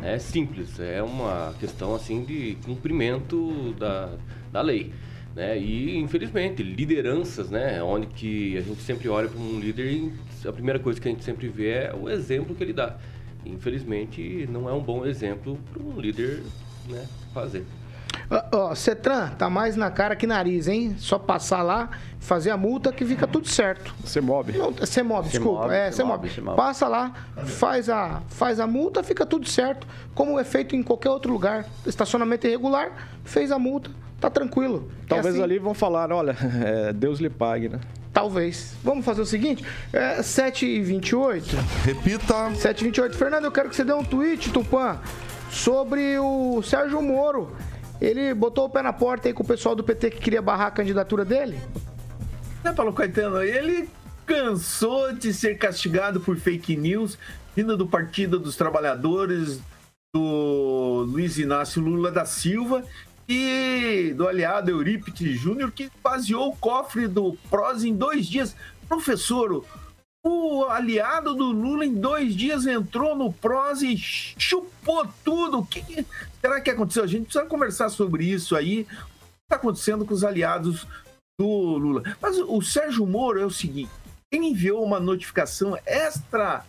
[0.04, 4.18] É simples, é uma questão assim de cumprimento da,
[4.52, 4.94] da lei.
[5.36, 5.60] Né?
[5.60, 7.82] E, infelizmente, lideranças, né?
[7.84, 10.14] Onde que a gente sempre olha para um líder e
[10.48, 12.98] a primeira coisa que a gente sempre vê é o exemplo que ele dá.
[13.46, 16.44] Infelizmente, não é um bom exemplo para um líder
[16.90, 17.66] né, fazer.
[18.30, 20.96] Ó, oh, Cetran, tá mais na cara que nariz, hein?
[21.00, 21.90] Só passar lá,
[22.20, 23.94] fazer a multa que fica tudo certo.
[24.04, 24.54] Você move.
[24.80, 25.64] Você move, desculpa.
[25.64, 26.42] Move, é, você move.
[26.42, 26.56] move.
[26.56, 27.12] Passa lá,
[27.44, 29.88] faz a, faz a multa, fica tudo certo.
[30.14, 31.66] Como é feito em qualquer outro lugar.
[31.88, 32.92] Estacionamento irregular,
[33.24, 33.90] fez a multa,
[34.22, 34.92] tá tranquilo.
[35.06, 35.44] É Talvez é assim.
[35.44, 37.80] ali vão falar, olha, é, Deus lhe pague, né?
[38.14, 38.76] Talvez.
[38.84, 41.44] Vamos fazer o seguinte: é, 7h28.
[41.84, 42.52] Repita.
[42.52, 43.16] 7h28.
[43.16, 45.00] Fernando, eu quero que você dê um tweet, Tupã,
[45.50, 47.56] sobre o Sérgio Moro
[48.02, 50.68] ele botou o pé na porta aí com o pessoal do PT que queria barrar
[50.68, 51.60] a candidatura dele?
[52.64, 53.90] É, Paulo Caetano, ele
[54.26, 57.18] cansou de ser castigado por fake news
[57.56, 59.60] vindo do Partido dos Trabalhadores
[60.14, 62.84] do Luiz Inácio Lula da Silva
[63.28, 68.56] e do aliado Eurípides Júnior que baseou o cofre do PROS em dois dias.
[68.88, 69.64] Professor,
[70.24, 75.60] o aliado do Lula em dois dias entrou no PROS e chupou tudo.
[75.60, 76.06] O que
[76.42, 77.04] será que aconteceu?
[77.04, 78.82] A gente precisa conversar sobre isso aí.
[78.82, 78.94] O que
[79.46, 80.86] está acontecendo com os aliados
[81.40, 82.04] do Lula?
[82.22, 83.92] Mas o Sérgio Moro é o seguinte:
[84.32, 86.66] ele enviou uma notificação extra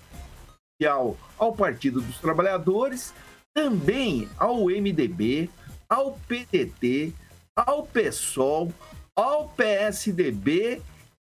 [1.38, 3.12] ao Partido dos Trabalhadores,
[3.54, 5.50] também ao MDB,
[5.86, 7.12] ao PDT,
[7.54, 8.72] ao PSOL,
[9.14, 10.80] ao PSDB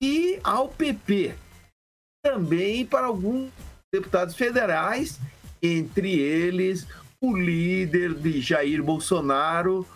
[0.02, 1.34] e ao PP
[2.28, 3.50] também para alguns
[3.92, 5.18] deputados federais,
[5.64, 6.86] entre eles
[7.22, 9.88] o líder de Jair Bolsonaro,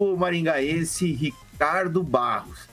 [0.00, 2.68] o maringaense Ricardo Barros.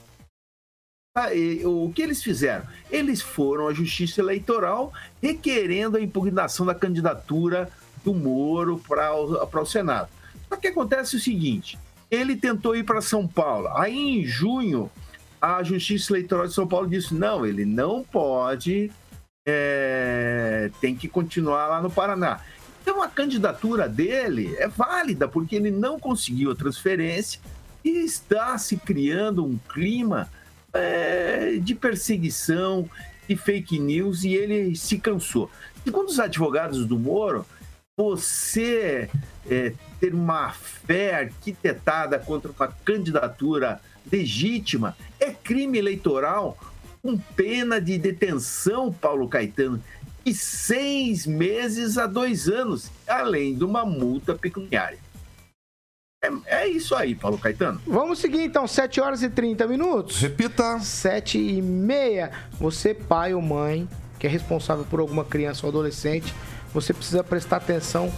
[1.16, 1.30] Ah,
[1.64, 2.64] o que eles fizeram?
[2.88, 7.68] Eles foram à Justiça Eleitoral requerendo a impugnação da candidatura
[8.04, 10.08] do Moro para o, para o Senado.
[10.48, 11.76] Só que acontece o seguinte:
[12.08, 13.68] ele tentou ir para São Paulo.
[13.74, 14.88] Aí, em junho,
[15.42, 18.92] a Justiça Eleitoral de São Paulo disse: não, ele não pode
[19.50, 22.40] é, tem que continuar lá no Paraná.
[22.82, 27.40] Então a candidatura dele é válida, porque ele não conseguiu a transferência
[27.82, 30.30] e está se criando um clima
[30.72, 32.88] é, de perseguição,
[33.26, 35.50] de fake news, e ele se cansou.
[35.82, 37.46] Segundo os advogados do Moro,
[37.96, 39.08] você
[39.50, 43.80] é, ter uma fé arquitetada contra uma candidatura
[44.10, 46.58] legítima é crime eleitoral
[47.02, 49.82] com pena de detenção, Paulo Caetano,
[50.24, 54.98] de seis meses a dois anos, além de uma multa pecuniária.
[56.22, 57.80] É, é, isso aí, Paulo Caetano.
[57.86, 60.20] Vamos seguir então, 7 horas e 30 minutos.
[60.20, 60.80] Repita.
[60.80, 62.32] 7 e meia.
[62.58, 66.34] Você, pai ou mãe, que é responsável por alguma criança ou adolescente,
[66.74, 68.12] você precisa prestar atenção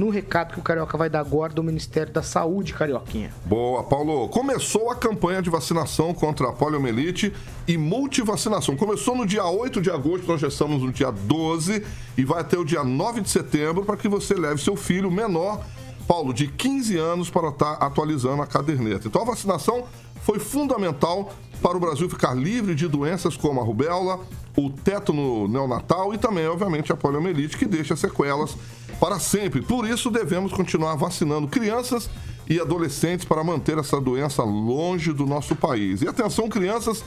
[0.00, 3.30] no recado que o Carioca vai dar agora do Ministério da Saúde, Carioquinha.
[3.44, 4.30] Boa, Paulo.
[4.30, 7.34] Começou a campanha de vacinação contra a poliomielite
[7.68, 8.74] e multivacinação.
[8.78, 11.84] Começou no dia 8 de agosto, nós já estamos no dia 12
[12.16, 15.62] e vai até o dia 9 de setembro para que você leve seu filho menor,
[16.08, 19.06] Paulo, de 15 anos, para estar tá atualizando a caderneta.
[19.06, 19.84] Então a vacinação
[20.22, 21.30] foi fundamental
[21.62, 24.20] para o Brasil ficar livre de doenças como a rubéola,
[24.56, 28.56] o tétano neonatal e também, obviamente, a poliomielite, que deixa sequelas
[28.98, 29.62] para sempre.
[29.62, 32.08] Por isso, devemos continuar vacinando crianças
[32.48, 36.02] e adolescentes para manter essa doença longe do nosso país.
[36.02, 37.04] E atenção, crianças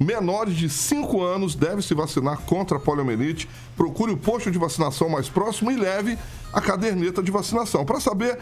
[0.00, 3.48] menores de 5 anos devem se vacinar contra a poliomielite.
[3.76, 6.16] Procure o posto de vacinação mais próximo e leve
[6.52, 7.84] a caderneta de vacinação.
[7.84, 8.38] Para saber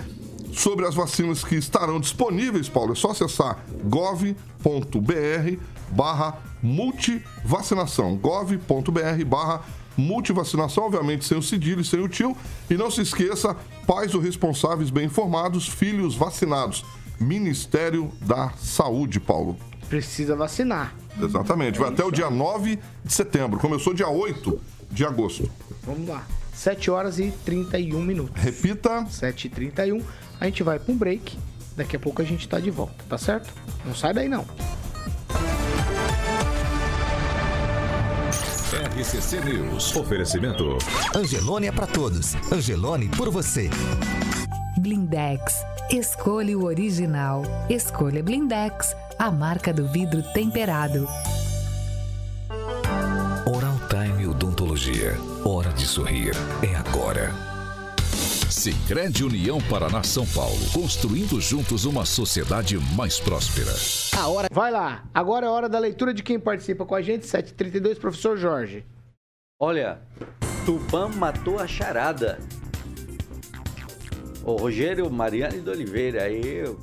[0.56, 4.34] sobre as vacinas que estarão disponíveis, Paulo, é só acessar gov.br
[5.90, 8.16] barra multivacinação.
[8.16, 9.62] gov.br barra
[9.96, 12.34] multivacinação, obviamente sem o cedilho e sem o tio.
[12.70, 13.54] E não se esqueça,
[13.86, 16.84] pais ou responsáveis bem informados, filhos vacinados.
[17.20, 19.56] Ministério da Saúde, Paulo.
[19.88, 20.94] Precisa vacinar.
[21.20, 21.78] Exatamente.
[21.78, 23.58] Vai até o dia 9 de setembro.
[23.58, 24.58] Começou dia 8
[24.90, 25.50] de agosto.
[25.82, 26.26] Vamos lá.
[26.56, 28.42] 7 horas e 31 minutos.
[28.42, 29.06] Repita.
[29.06, 30.02] 7 e 31.
[30.40, 31.38] A gente vai para um break.
[31.76, 33.52] Daqui a pouco a gente tá de volta, tá certo?
[33.84, 34.44] Não sai daí não.
[38.96, 39.94] RCC News.
[39.94, 40.78] Oferecimento.
[41.14, 42.34] Angelone é pra todos.
[42.50, 43.68] Angelone por você.
[44.78, 45.62] Blindex.
[45.90, 47.42] Escolha o original.
[47.68, 51.06] Escolha Blindex, a marca do vidro temperado.
[54.86, 55.14] Odontologia.
[55.44, 56.32] Hora de sorrir.
[56.62, 57.32] É agora.
[58.48, 60.58] Sicredi União Paraná São Paulo.
[60.72, 63.72] Construindo juntos uma sociedade mais próspera.
[64.16, 64.48] A hora.
[64.52, 65.04] Vai lá.
[65.12, 67.26] Agora é a hora da leitura de quem participa com a gente.
[67.26, 68.84] 7h32, professor Jorge.
[69.60, 70.00] Olha,
[70.64, 72.38] Tupã matou a charada.
[74.44, 76.78] O Rogério Mariano de Oliveira, aí eu...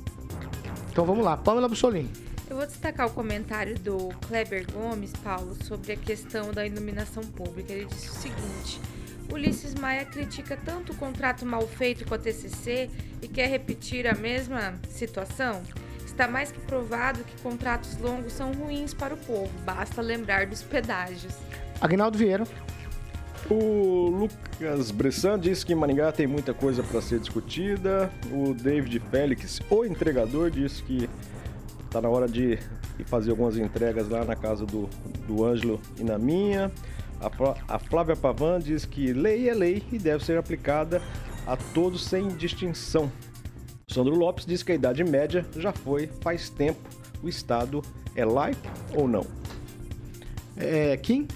[0.90, 1.36] Então vamos lá.
[1.36, 2.10] Pamela Bussolini.
[2.48, 7.72] Eu vou destacar o comentário do Kleber Gomes, Paulo, sobre a questão da iluminação pública.
[7.72, 8.80] Ele disse o seguinte:
[9.32, 12.90] Ulisses Maia critica tanto o contrato mal feito com a TCC
[13.22, 15.62] e quer repetir a mesma situação?
[16.04, 20.62] Está mais que provado que contratos longos são ruins para o povo, basta lembrar dos
[20.62, 21.34] pedágios.
[21.80, 22.44] Agnaldo Vieira.
[23.50, 28.10] O Lucas Bressan disse que em Maringá tem muita coisa para ser discutida.
[28.30, 31.10] O David Félix, o entregador, disse que
[31.94, 32.58] está na hora de
[32.98, 34.88] ir fazer algumas entregas lá na casa do,
[35.28, 36.72] do Ângelo e na minha.
[37.20, 41.00] A, a Flávia Pavan diz que lei é lei e deve ser aplicada
[41.46, 43.12] a todos sem distinção.
[43.86, 46.80] Sandro Lopes diz que a idade média já foi faz tempo.
[47.22, 47.80] O Estado
[48.16, 49.24] é laico ou não?
[50.56, 51.28] É, Kim?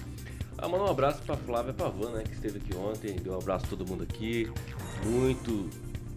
[0.57, 2.23] Ah, manda um abraço pra Flávia Pavan, né?
[2.23, 4.51] Que esteve aqui ontem, deu um abraço a todo mundo aqui.
[5.05, 5.69] Muito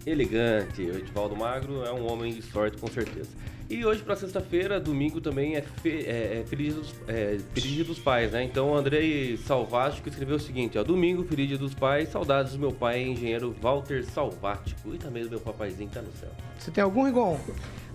[0.05, 0.83] elegante.
[0.83, 3.31] O Edivaldo Magro é um homem de sorte, com certeza.
[3.75, 7.71] E hoje, pra sexta-feira, domingo também é, fe- é, é Feliz, Dia dos, é Feliz
[7.71, 8.45] Dia dos Pais, né?
[8.45, 10.83] Então o Andrei Salvático escreveu o seguinte, ó.
[10.85, 14.95] Domingo, Feliz Dia dos Pais, saudades do meu pai, engenheiro Walter Salvático.
[14.95, 16.29] E também do meu papaizinho que tá no céu.
[16.59, 17.41] Você tem algum, Rigon?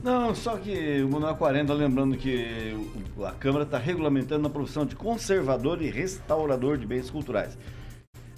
[0.04, 2.76] Não, só que o Manuel 40, lembrando que
[3.24, 7.58] a Câmara está regulamentando a profissão de conservador e restaurador de bens culturais.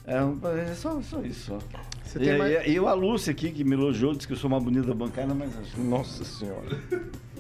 [0.10, 1.46] É, um- é só, só isso.
[1.52, 1.60] Só.
[2.04, 4.38] Você E, tem mais- e, e a Lúcia aqui, que me elogiou, disse que eu
[4.38, 5.52] sou uma bonita bancada, mas...
[5.78, 6.66] Nossa Senhora.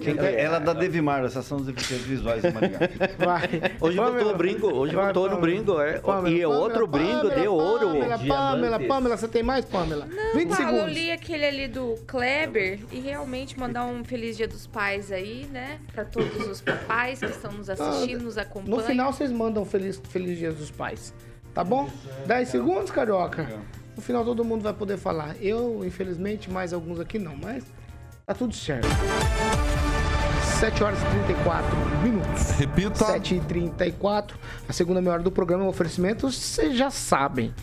[0.01, 2.79] Ela, ela é da Devimar, da Associação dos Deficientes Visuais de Maringá.
[3.81, 4.17] Hoje Pamela.
[4.17, 5.99] botou o brinco, hoje Vai, botou no brinco, é.
[5.99, 7.87] Pamela, e é Pamela, outro brinco Pamela, de ouro.
[8.27, 10.05] Pamela, Pamela, você tem mais, Pamela?
[10.05, 10.93] Não, 20 Paulo, eu segundos.
[10.93, 15.79] li aquele ali do Kleber e realmente mandar um feliz dia dos pais aí, né?
[15.91, 18.77] Pra todos os papais que estão nos assistindo, nos acompanham.
[18.77, 21.13] No final vocês mandam feliz, feliz Dia dos Pais.
[21.53, 21.89] Tá bom?
[22.25, 23.47] 10 segundos, carioca.
[23.95, 25.35] No final todo mundo vai poder falar.
[25.41, 27.63] Eu, infelizmente, mais alguns aqui não, mas
[28.25, 28.87] tá tudo certo.
[30.59, 32.51] 7 horas e 34 minutos.
[32.51, 33.05] Repita.
[33.05, 37.53] 7 e 34 A segunda meia hora do programa oferecimento, vocês já sabem.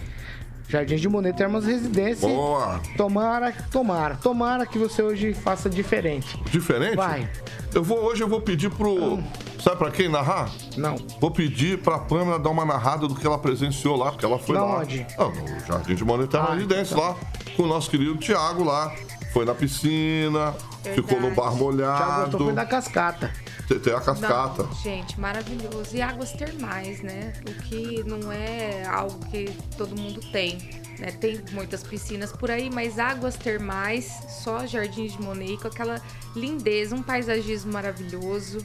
[0.69, 2.29] Jardim de Monet Termas Residência.
[2.29, 2.81] Boa.
[2.97, 6.41] Tomara, tomara, tomara que você hoje faça diferente.
[6.51, 6.97] Diferente?
[6.97, 7.31] Vai.
[7.75, 9.19] Eu vou, hoje eu vou pedir pro.
[9.63, 10.51] Sabe pra quem narrar?
[10.77, 10.97] Não.
[11.21, 14.55] Vou pedir pra Pamela dar uma narrada do que ela presenciou lá, porque ela foi
[14.57, 14.79] Na lá.
[14.81, 15.07] onde?
[15.19, 17.09] Ah, no Jardim de Monetário Ah, Residência, então.
[17.09, 17.17] lá,
[17.57, 18.93] com o nosso querido Tiago lá.
[19.33, 20.55] Foi na piscina,
[20.95, 22.39] ficou no bar Thiago gostou molhado.
[22.45, 23.33] foi da cascata.
[23.69, 24.63] Tem- Tem a cascata.
[24.63, 25.97] Não, gente, maravilhoso.
[25.97, 27.33] E águas termais, né?
[27.49, 30.59] O que não é algo que todo mundo tem.
[30.99, 31.11] Né?
[31.13, 36.01] Tem muitas piscinas por aí, mas águas termais, só Jardim de Monet, com aquela
[36.35, 38.59] lindeza, um paisagismo maravilhoso.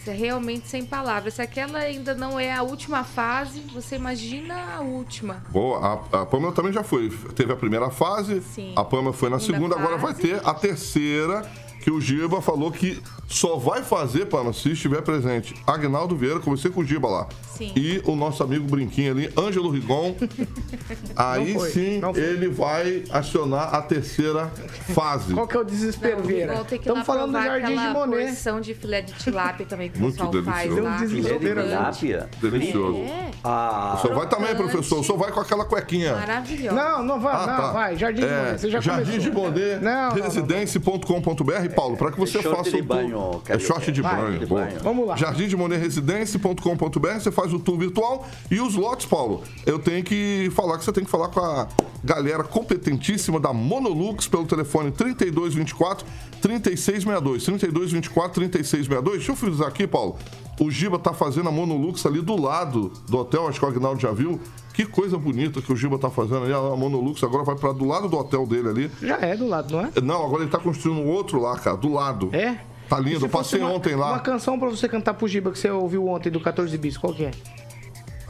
[0.00, 1.34] Isso é realmente sem palavras.
[1.34, 5.44] Se aquela ainda não é a última fase, você imagina a última.
[5.50, 7.10] Boa, a, a Pamela também já foi.
[7.34, 8.72] Teve a primeira fase, Sim.
[8.74, 11.42] a Pamela foi na Segunda segunda, agora vai ter a terceira,
[11.80, 15.54] que o Giba falou que só vai fazer, Pamela, se estiver presente.
[15.66, 17.28] Agnaldo Vieira, conversei com o Giba lá.
[17.56, 17.72] Sim.
[17.76, 20.14] E o nosso amigo Brinquinho ali, Ângelo Rigon.
[21.16, 24.50] Aí Não foi, sim não ele vai acionar a terceira
[24.94, 25.34] fase.
[25.34, 26.54] Qual que é o desespero, Não, Vieira?
[26.54, 28.26] lá Estamos falando do Jardim de Monet.
[28.26, 30.82] porção de filé de tilápia também que o Muito pessoal faz delicioso.
[30.82, 30.96] lá.
[30.96, 31.98] Deu um desespero, Crocante.
[32.00, 32.30] Tilápia.
[32.40, 32.98] Delicioso.
[32.98, 35.00] É, Ah, O senhor vai também, professor.
[35.00, 36.14] O senhor vai com aquela cuequinha.
[36.16, 36.74] maravilhoso.
[36.76, 37.72] Não, não vai, Ah, não, tá.
[37.72, 37.96] vai.
[37.96, 39.30] Jardim de É, Monet, você já Jardim começou.
[39.30, 40.22] de Monet, Não, não, não.
[40.24, 42.82] residência.com.br, Paulo, para que você É faça de o tour.
[42.84, 43.08] banho,
[43.44, 43.58] é Carioca.
[43.60, 44.78] short de banho, de banho.
[44.82, 45.16] Vamos lá.
[45.16, 49.42] Jardim de Monet residência.com.br, você faz o tour virtual e os lotes, Paulo.
[49.66, 51.68] Eu tenho que falar que você tem que falar com a
[52.02, 56.06] galera competentíssima da Monolux pelo telefone 3224
[56.40, 57.44] 3662.
[57.44, 59.16] 3224 3662.
[59.18, 60.16] Deixa eu frisar aqui, Paulo.
[60.60, 64.00] O Giba tá fazendo a Monolux ali do lado do hotel, acho que o Agnaldo
[64.00, 64.38] já viu.
[64.74, 66.52] Que coisa bonita que o Giba tá fazendo ali.
[66.52, 68.90] A Monolux agora vai para do lado do hotel dele ali.
[69.02, 69.90] Já é do lado, não é?
[70.02, 72.28] Não, agora ele tá construindo outro lá, cara, do lado.
[72.32, 72.58] É?
[72.88, 74.08] Tá lindo, eu passei uma- ontem lá.
[74.10, 77.14] Uma canção pra você cantar pro Giba que você ouviu ontem do 14 bis, qual
[77.14, 77.30] que é?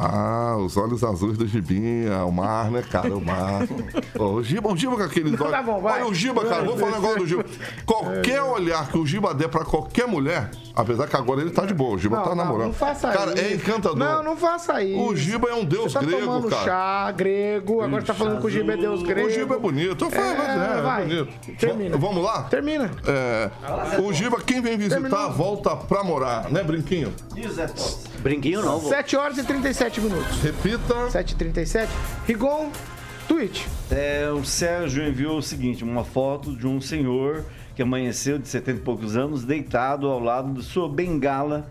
[0.03, 3.14] Ah, os olhos azuis do Gibinha, o mar, né, cara?
[3.14, 3.62] O mar.
[4.18, 5.53] Ô, o Giba, o Giba com aqueles olhos.
[5.53, 6.01] Tá bom, vai.
[6.01, 7.44] Olha o Giba, cara, vou falar um negócio do Giba.
[7.84, 11.74] Qualquer olhar que o Giba der pra qualquer mulher, apesar que agora ele tá de
[11.74, 12.66] boa, o Giba Não, tá namorando.
[12.68, 13.42] não faça Cara, isso.
[13.44, 13.98] é encantador.
[13.98, 15.01] Não, não faça isso.
[15.03, 16.64] O Giba é um deus Você tá grego, tomando cara.
[16.64, 19.26] chá grego, agora tá falando que o Giba é deus grego.
[19.28, 20.05] O Giba é bonito.
[20.07, 21.03] Eu falo, É, mas é, é vai.
[21.05, 21.32] bonito.
[21.59, 21.96] Termina.
[21.96, 22.42] V- Vamos lá?
[22.44, 22.90] Termina.
[23.07, 23.51] É,
[24.01, 25.30] o Giba, quem vem visitar, Terminou.
[25.32, 27.12] volta pra morar, né, Brinquinho?
[28.20, 28.88] Brinquinho não, vou.
[28.90, 30.43] 7 horas e 37 minutos.
[30.43, 31.11] Repita.
[31.11, 31.91] 7 e 37
[32.26, 32.70] Rigon,
[33.26, 33.66] tweet.
[33.91, 38.78] É, o Sérgio enviou o seguinte: uma foto de um senhor que amanheceu de 70
[38.78, 41.70] e poucos anos, deitado ao lado de sua bengala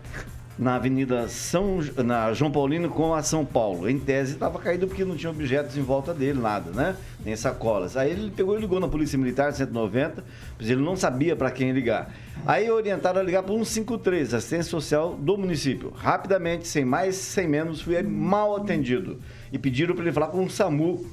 [0.58, 3.88] na Avenida São, na João Paulino com a São Paulo.
[3.88, 6.96] Em tese estava caído porque não tinha objetos em volta dele, nada, né?
[7.24, 7.96] Nem sacolas.
[7.96, 10.24] Aí ele pegou e ligou na Polícia Militar 190,
[10.56, 12.14] pois ele não sabia para quem ligar.
[12.46, 15.92] Aí orientaram a ligar para 153, assistência social do município.
[15.96, 19.18] Rapidamente, sem mais, sem menos, fui mal atendido.
[19.52, 21.04] E pediram para ele falar com o SAMU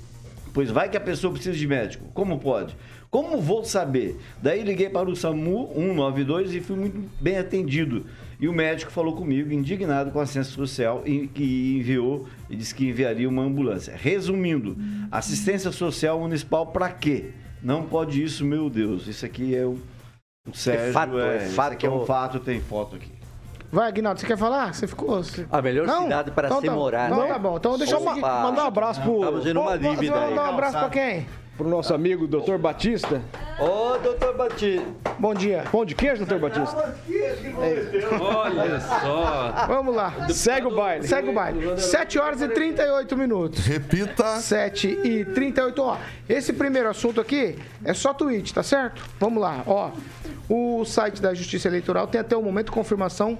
[0.58, 2.10] Pois vai que a pessoa precisa de médico.
[2.16, 2.76] Como pode?
[3.12, 4.18] Como vou saber?
[4.42, 8.08] Daí liguei para o SAMU 192 e fui muito bem atendido.
[8.40, 12.74] E o médico falou comigo, indignado com a assistência social, e que enviou e disse
[12.76, 13.96] que enviaria uma ambulância.
[13.98, 14.78] Resumindo,
[15.12, 17.32] assistência social municipal para quê?
[17.64, 19.08] Não pode isso, meu Deus.
[19.08, 19.80] Isso aqui é o,
[20.48, 20.94] o Sérgio.
[20.94, 21.74] fato, é isso fato.
[21.74, 23.12] aqui é um fato, tem foto aqui.
[23.72, 24.74] Vai, Aguinaldo, você quer falar?
[24.74, 25.18] Você ficou.
[25.24, 25.46] Você...
[25.52, 27.28] A melhor cidade para então se tá, morar, Então né?
[27.28, 27.58] tá bom.
[27.58, 28.16] Então deixa eu Opa.
[28.16, 30.30] ma- Mandar um abraço pro, Estamos uma dívida Você vai aí.
[30.30, 31.26] mandar um abraço pra quem?
[31.58, 32.58] Pro nosso amigo Dr.
[32.58, 33.22] Batista.
[33.60, 34.86] Ô, doutor Batista.
[35.18, 35.64] Bom dia.
[35.72, 36.36] Pão de queijo, Dr.
[36.36, 36.95] Batista?
[38.22, 39.66] Olha só.
[39.68, 40.30] Vamos lá.
[40.30, 41.08] Segue o baile.
[41.08, 41.80] Segue o baile.
[41.80, 43.66] 7 horas e 38 minutos.
[43.66, 44.39] Repita.
[44.39, 45.82] 7 e 38.
[45.82, 45.97] Ó,
[46.30, 49.01] esse primeiro assunto aqui é só tweet, tá certo?
[49.20, 49.64] Vamos lá.
[49.66, 49.91] Ó,
[50.47, 53.39] o site da Justiça Eleitoral tem até o momento confirmação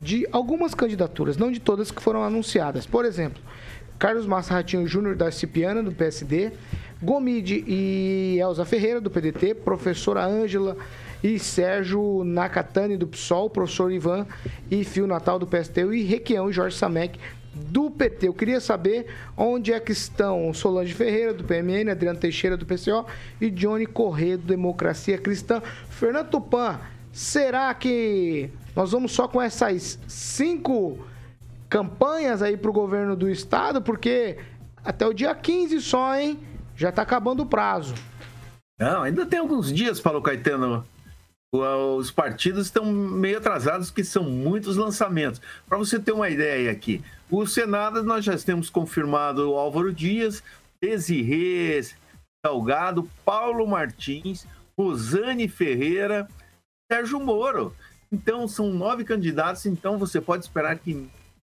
[0.00, 2.86] de algumas candidaturas, não de todas que foram anunciadas.
[2.86, 3.42] Por exemplo,
[3.98, 6.52] Carlos Massa Ratinho Júnior da Cipiana, do PSD,
[7.02, 10.76] Gomide e Elza Ferreira, do PDT, professora Ângela
[11.22, 14.26] e Sérgio Nakatani, do PSOL, professor Ivan
[14.70, 17.18] e Fio Natal, do PSTU, e Requião e Jorge Samek,
[17.54, 18.28] do PT.
[18.28, 23.06] Eu queria saber onde é que estão Solange Ferreira, do PMN, Adriano Teixeira, do PCO
[23.40, 25.62] e Johnny Corrêa, do Democracia Cristã.
[25.88, 26.78] Fernando Tupan,
[27.12, 30.98] será que nós vamos só com essas cinco
[31.68, 33.80] campanhas aí para o governo do estado?
[33.80, 34.36] Porque
[34.84, 36.38] até o dia 15 só, hein?
[36.76, 37.94] Já tá acabando o prazo.
[38.78, 40.86] Não, ainda tem alguns dias, Paulo Caetano.
[41.52, 45.40] Os partidos estão meio atrasados, porque são muitos lançamentos.
[45.66, 50.42] Para você ter uma ideia aqui, o Senado nós já temos confirmado o Álvaro Dias,
[50.82, 51.82] Desirê
[52.44, 54.46] Salgado, Paulo Martins,
[54.78, 56.28] Rosane Ferreira,
[56.92, 57.74] Sérgio Moro.
[58.12, 61.08] Então, são nove candidatos, então você pode esperar que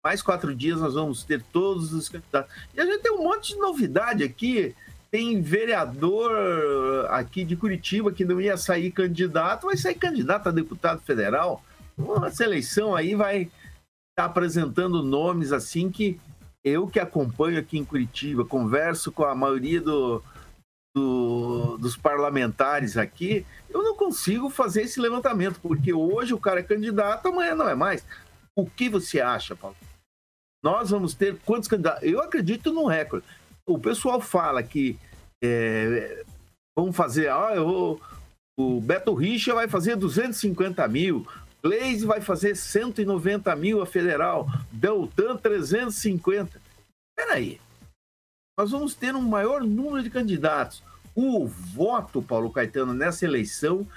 [0.03, 2.55] mais quatro dias nós vamos ter todos os candidatos.
[2.73, 4.73] E a gente tem um monte de novidade aqui.
[5.11, 6.31] Tem vereador
[7.09, 11.63] aqui de Curitiba que não ia sair candidato, vai sair candidato a deputado federal.
[12.25, 13.49] Essa eleição aí vai
[14.11, 16.19] estar apresentando nomes assim que
[16.63, 20.21] eu que acompanho aqui em Curitiba, converso com a maioria do,
[20.95, 26.63] do- dos parlamentares aqui, eu não consigo fazer esse levantamento, porque hoje o cara é
[26.63, 28.05] candidato, amanhã não é mais.
[28.55, 29.77] O que você acha, Paulo?
[30.61, 32.03] Nós vamos ter quantos candidatos?
[32.03, 33.25] Eu acredito num recorde.
[33.69, 34.97] O pessoal fala que
[35.43, 36.23] é,
[36.75, 38.01] vamos fazer, ah, eu vou-
[38.59, 41.25] o Beto Richa vai fazer 250 mil,
[41.63, 46.59] Gleise vai fazer 190 mil a federal, Deltan 350.
[47.15, 47.61] Peraí,
[48.57, 50.81] nós vamos ter um maior número de candidatos.
[51.15, 53.87] O voto, Paulo Caetano, nessa eleição,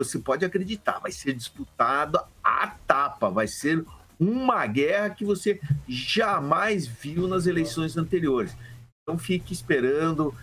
[0.00, 3.84] você pode acreditar, vai ser disputado a tapa, vai ser
[4.18, 8.56] uma guerra que você jamais viu nas eleições anteriores.
[9.02, 10.34] Então fique esperando.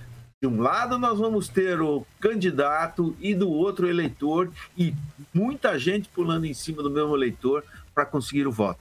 [0.42, 4.94] De um lado nós vamos ter o candidato e do outro o eleitor e
[5.34, 8.80] muita gente pulando em cima do mesmo eleitor para conseguir o voto.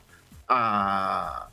[0.48, 1.48] A-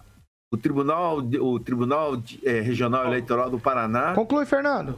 [0.54, 4.98] o Tribunal, o Tribunal eh, Regional Eleitoral do Paraná Conclui, Fernando.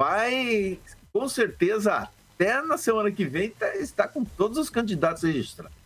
[0.00, 0.80] vai,
[1.12, 5.76] com certeza, até na semana que vem, tá- está com todos os candidatos registrados.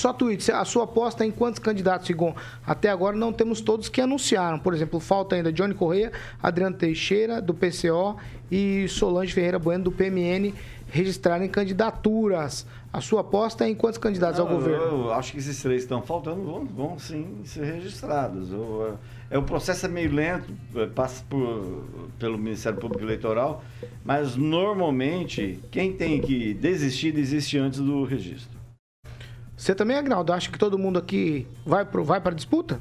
[0.00, 2.34] Só tweet, a sua aposta é em quantos candidatos, Sigon?
[2.66, 4.58] Até agora não temos todos que anunciaram.
[4.58, 6.10] Por exemplo, falta ainda Johnny Correia,
[6.42, 8.16] Adriano Teixeira, do PCO,
[8.50, 10.54] e Solange Ferreira Bueno, do PMN,
[10.88, 12.66] registrarem candidaturas.
[12.92, 14.84] A sua aposta é em quantos candidatos Não, ao governo?
[14.84, 18.52] Eu acho que esses três estão faltando vão, vão sim ser registrados.
[18.52, 18.96] Eu,
[19.28, 21.84] é, o processo é meio lento, é, passa por,
[22.18, 23.62] pelo Ministério Público Eleitoral,
[24.04, 28.59] mas normalmente quem tem que desistir, desiste antes do registro.
[29.60, 32.80] Você também, Agnaldo, acha que todo mundo aqui vai, pro, vai para a disputa?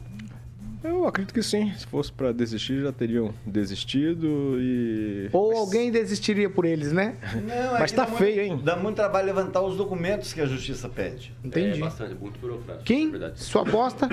[0.81, 1.73] Eu acredito que sim.
[1.73, 5.29] Se fosse para desistir, já teriam desistido e.
[5.33, 7.17] Ou alguém desistiria por eles, né?
[7.45, 8.61] Não, é Mas tá feio, muito, hein?
[8.63, 11.35] Dá muito trabalho levantar os documentos que a justiça pede.
[11.43, 11.79] Entendi.
[11.79, 12.85] É bastante, muito burocrático.
[12.85, 13.11] Quem?
[13.35, 14.07] Sua aposta?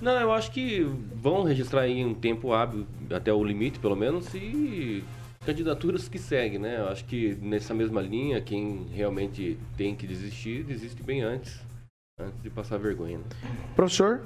[0.00, 4.32] Não, eu acho que vão registrar em um tempo hábil, até o limite pelo menos,
[4.32, 5.02] e
[5.44, 6.78] candidaturas que seguem, né?
[6.78, 11.65] Eu acho que nessa mesma linha, quem realmente tem que desistir, desiste bem antes.
[12.18, 13.18] Antes de passar vergonha.
[13.18, 13.24] Né?
[13.74, 14.22] Professor?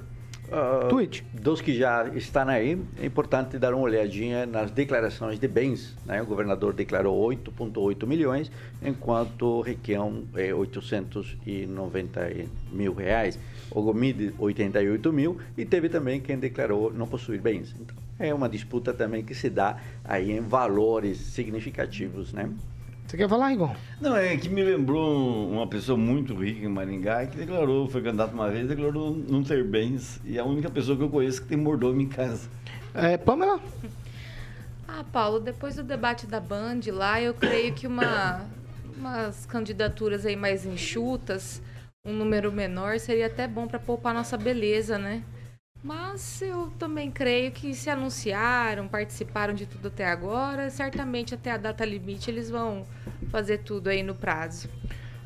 [0.46, 1.24] Uh, Tweet.
[1.34, 5.96] Dos que já estão aí, é importante dar uma olhadinha nas declarações de bens.
[6.06, 6.22] Né?
[6.22, 8.48] O governador declarou 8,8 milhões,
[8.80, 12.30] enquanto o Requião é 890
[12.70, 13.36] mil reais.
[13.72, 15.40] O Gomide, 88 mil.
[15.58, 17.74] E teve também quem declarou não possuir bens.
[17.80, 22.48] Então, é uma disputa também que se dá aí em valores significativos, né?
[23.10, 23.74] Você quer falar, Igor?
[24.00, 28.32] Não, é que me lembrou uma pessoa muito rica em Maringá que declarou, foi candidato
[28.34, 30.20] uma vez, declarou não ter bens.
[30.24, 32.48] E é a única pessoa que eu conheço que tem mordomo em casa.
[32.94, 33.58] É, Pamela?
[34.86, 38.46] Ah, Paulo, depois do debate da Band lá, eu creio que uma,
[38.96, 41.60] umas candidaturas aí mais enxutas,
[42.04, 45.24] um número menor, seria até bom para poupar nossa beleza, né?
[45.82, 51.56] Mas eu também creio que se anunciaram, participaram de tudo até agora, certamente até a
[51.56, 52.86] data limite eles vão
[53.30, 54.68] fazer tudo aí no prazo.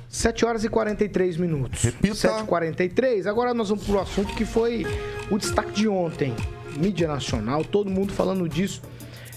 [0.09, 1.83] 7 horas e 43 minutos.
[1.83, 2.15] Repita.
[2.15, 3.27] 7h43.
[3.27, 4.87] Agora nós vamos para o assunto que foi
[5.29, 6.33] o destaque de ontem.
[6.77, 8.81] Mídia nacional, todo mundo falando disso.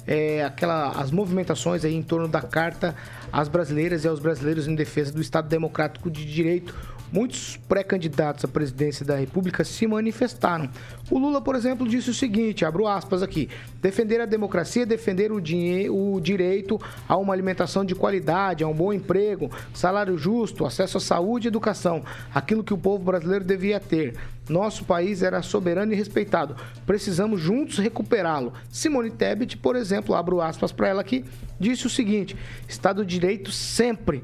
[0.06, 2.96] É, aquela, as movimentações aí em torno da carta
[3.34, 6.76] às brasileiras e aos brasileiros em defesa do Estado Democrático de Direito
[7.12, 10.70] Muitos pré-candidatos à presidência da República se manifestaram.
[11.10, 13.50] O Lula, por exemplo, disse o seguinte: abro aspas aqui.
[13.82, 18.92] Defender a democracia, defender o, o direito a uma alimentação de qualidade, a um bom
[18.92, 22.04] emprego, salário justo, acesso à saúde e educação,
[22.34, 24.16] aquilo que o povo brasileiro devia ter.
[24.50, 26.56] Nosso país era soberano e respeitado.
[26.86, 28.54] Precisamos juntos recuperá-lo.
[28.70, 31.26] Simone Tebet, por exemplo, abro aspas para ela aqui,
[31.60, 32.36] disse o seguinte:
[32.68, 34.24] Estado de Direito sempre.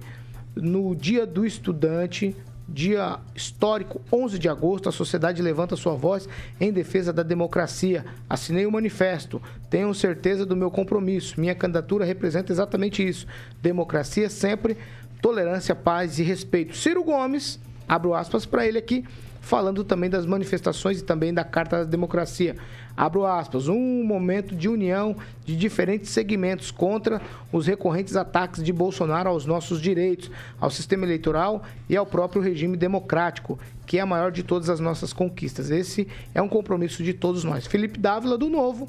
[0.55, 2.35] No dia do estudante,
[2.73, 6.27] dia histórico, 11 de agosto, a sociedade levanta sua voz
[6.59, 8.03] em defesa da democracia.
[8.27, 9.39] Assinei o manifesto.
[9.69, 11.39] Tenho certeza do meu compromisso.
[11.39, 13.27] Minha candidatura representa exatamente isso.
[13.61, 14.75] Democracia sempre,
[15.21, 16.75] tolerância, paz e respeito.
[16.75, 19.05] Ciro Gomes, abro aspas para ele aqui,
[19.43, 22.55] falando também das manifestações e também da Carta da Democracia.
[22.95, 27.21] Abro aspas, um momento de união de diferentes segmentos contra
[27.51, 30.31] os recorrentes ataques de Bolsonaro aos nossos direitos,
[30.61, 34.79] ao sistema eleitoral e ao próprio regime democrático, que é a maior de todas as
[34.79, 35.69] nossas conquistas.
[35.69, 37.67] Esse é um compromisso de todos nós.
[37.67, 38.87] Felipe Dávila, do Novo,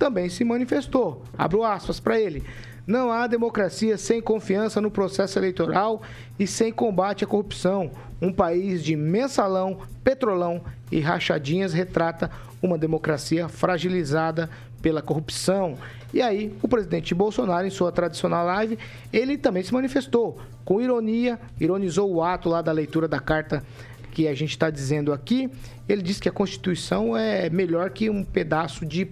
[0.00, 1.22] também se manifestou.
[1.38, 2.42] Abro aspas para ele.
[2.84, 6.02] Não há democracia sem confiança no processo eleitoral
[6.36, 7.92] e sem combate à corrupção.
[8.22, 10.62] Um país de mensalão, petrolão
[10.92, 12.30] e rachadinhas retrata
[12.62, 14.48] uma democracia fragilizada
[14.80, 15.76] pela corrupção.
[16.14, 18.78] E aí, o presidente Bolsonaro, em sua tradicional live,
[19.12, 23.64] ele também se manifestou com ironia, ironizou o ato lá da leitura da carta
[24.12, 25.50] que a gente está dizendo aqui.
[25.88, 29.10] Ele disse que a Constituição é melhor que um pedaço de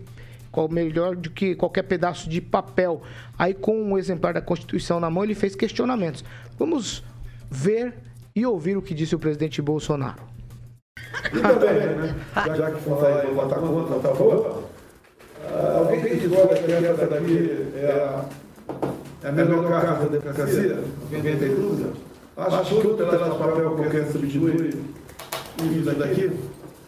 [0.71, 3.03] melhor do que qualquer pedaço de papel.
[3.37, 6.25] Aí, com um exemplar da Constituição na mão, ele fez questionamentos.
[6.59, 7.05] Vamos
[7.51, 7.95] ver
[8.35, 10.23] e ouvir o que disse o presidente Bolsonaro.
[11.31, 12.15] Também, né?
[12.57, 14.63] Já que falar em votar contra, votar a favor,
[15.77, 18.25] alguém que discorda que essa daqui é a,
[19.25, 20.85] é a melhor carta da democracia?
[21.13, 21.93] Alguém tem dúvida?
[22.37, 24.71] Acho que outro pedaço de papel qualquer substitui
[25.61, 26.31] isso daqui?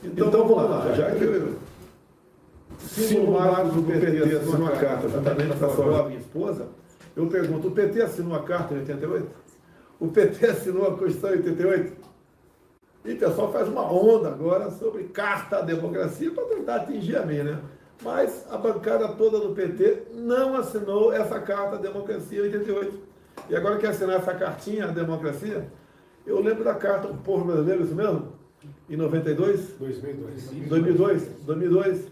[0.04, 1.62] Então vamos lá, já que eu
[2.78, 6.66] Símbolo Marcos do PT assinou uma carta juntamente com a sua minha esposa,
[7.16, 9.26] eu pergunto, o PT assinou a carta em 88?
[10.02, 11.92] O PT assinou a Constituição em 88?
[13.04, 17.24] E o pessoal faz uma onda agora sobre carta à democracia para tentar atingir a
[17.24, 17.60] mim, né?
[18.02, 22.98] Mas a bancada toda do PT não assinou essa carta à democracia em 88.
[23.48, 25.68] E agora quer assinar essa cartinha à democracia?
[26.26, 28.32] Eu lembro da carta do povo brasileiro, isso mesmo?
[28.90, 29.76] Em 92?
[29.78, 30.50] 2002.
[30.68, 31.28] 2002.
[31.44, 32.08] 2002.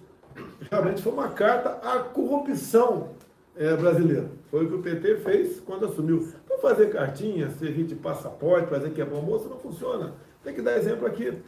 [0.71, 3.09] Realmente foi uma carta à corrupção
[3.57, 4.31] é, brasileira.
[4.49, 6.40] Foi o que o PT fez quando assumiu.
[6.61, 10.15] Fazer cartinha, servir de passaporte, fazer que é bom moço, não funciona.
[10.45, 11.43] Tem que dar exemplo aqui.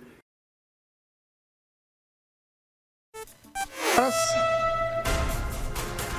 [3.98, 4.62] As...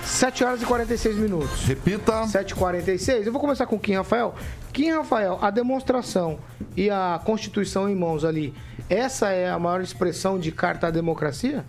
[0.06, 1.66] 7 horas e 46 minutos.
[1.66, 2.22] Repita.
[2.22, 3.26] 7h46.
[3.26, 4.36] Eu vou começar com Kim Rafael.
[4.72, 6.40] Kim Rafael, a demonstração
[6.78, 8.54] e a Constituição em mãos ali,
[8.90, 11.66] essa é a maior expressão de carta à democracia?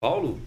[0.00, 0.40] Paulo,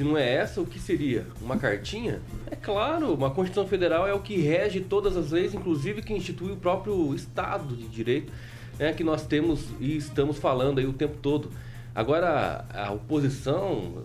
[0.00, 1.26] se não é essa, o que seria?
[1.42, 2.22] Uma cartinha?
[2.50, 6.52] É claro, uma Constituição Federal é o que rege todas as leis, inclusive que institui
[6.52, 8.32] o próprio Estado de Direito,
[8.78, 11.50] né, que nós temos e estamos falando aí o tempo todo.
[11.94, 14.04] Agora, a oposição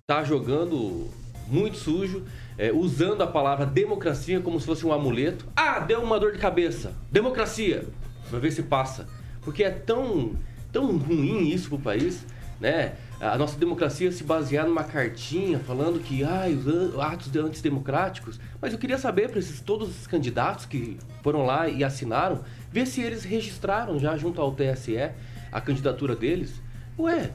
[0.00, 1.08] está jogando
[1.46, 2.24] muito sujo,
[2.58, 5.46] é, usando a palavra democracia como se fosse um amuleto.
[5.54, 6.94] Ah, deu uma dor de cabeça.
[7.12, 7.86] Democracia.
[8.28, 9.06] Vai ver se passa.
[9.42, 10.32] Porque é tão,
[10.72, 12.26] tão ruim isso pro país,
[12.60, 12.94] né?
[13.22, 18.40] A nossa democracia se basear numa cartinha falando que ah, os atos antidemocráticos.
[18.60, 22.40] Mas eu queria saber para esses todos os candidatos que foram lá e assinaram,
[22.72, 25.12] ver se eles registraram já junto ao TSE
[25.52, 26.60] a candidatura deles.
[26.98, 27.30] Ué,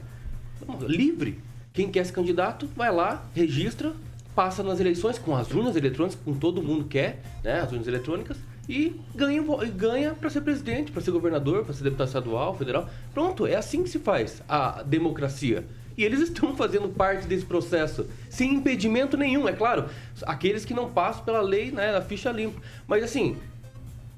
[0.82, 1.40] livre.
[1.72, 3.94] Quem quer ser candidato, vai lá, registra,
[4.34, 8.36] passa nas eleições com as urnas eletrônicas, com todo mundo quer, né, as urnas eletrônicas,
[8.68, 9.42] e ganha,
[9.74, 12.90] ganha para ser presidente, para ser governador, para ser deputado estadual, federal.
[13.14, 15.64] Pronto, é assim que se faz a democracia.
[15.98, 19.86] E eles estão fazendo parte desse processo, sem impedimento nenhum, é claro.
[20.22, 22.60] Aqueles que não passam pela lei, né, da ficha limpa.
[22.86, 23.36] Mas assim,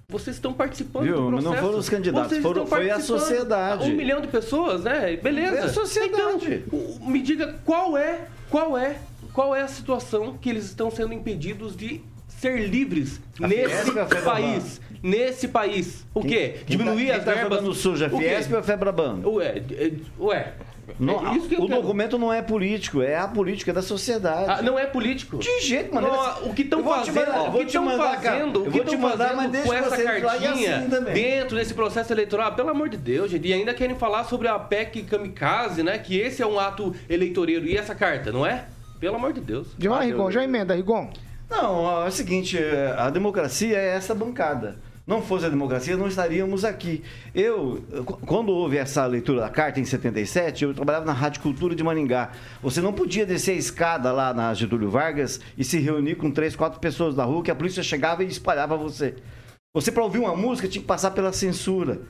[0.09, 1.16] vocês estão participando Viu?
[1.16, 1.55] do processo.
[1.55, 3.91] não foram os candidatos, foram- foi a sociedade.
[3.91, 5.16] Um milhão de pessoas, né?
[5.16, 5.57] Beleza.
[5.57, 6.64] É a sociedade.
[6.66, 8.97] Então, me diga qual é, qual é,
[9.33, 14.05] qual é a situação que eles estão sendo impedidos de ser livres A nesse a
[14.22, 14.81] país.
[15.03, 16.05] Nesse país.
[16.12, 16.57] O quê?
[16.66, 17.59] Quem Diminuir tá, as quem tá verbas.
[17.61, 18.28] jogando sujo, a O quê?
[18.31, 19.20] Fiesp ou a Febraban?
[19.24, 20.53] Ué, é- ué.
[20.99, 21.80] Não, é isso que eu o quero.
[21.82, 24.47] documento não é político, é a política da sociedade.
[24.49, 25.38] Ah, não é político?
[25.38, 25.95] De jeito.
[25.95, 28.95] Não, o que estão fazendo, mandar- o que estão fazendo, Eu o que vou te
[28.95, 32.88] estão mandar, fazendo mas deixa com essa cartinha assim dentro desse processo eleitoral, pelo amor
[32.88, 36.47] de Deus, gente, e ainda querem falar sobre a PEC kamikaze, né, que esse é
[36.47, 38.64] um ato eleitoreiro, e essa carta, não é?
[38.99, 39.68] Pelo amor de Deus.
[39.78, 41.11] Já vai, Rigon, já emenda, Rigon.
[41.49, 44.76] Não, é o seguinte, é, a democracia é essa bancada.
[45.11, 47.03] Não fosse a democracia, não estaríamos aqui.
[47.35, 51.75] Eu, qu- quando houve essa leitura da carta em 77, eu trabalhava na Rádio Cultura
[51.75, 52.31] de Maringá.
[52.63, 56.55] Você não podia descer a escada lá na Getúlio Vargas e se reunir com três,
[56.55, 59.17] quatro pessoas na rua, que a polícia chegava e espalhava você.
[59.75, 62.03] Você, para ouvir uma música, tinha que passar pela censura.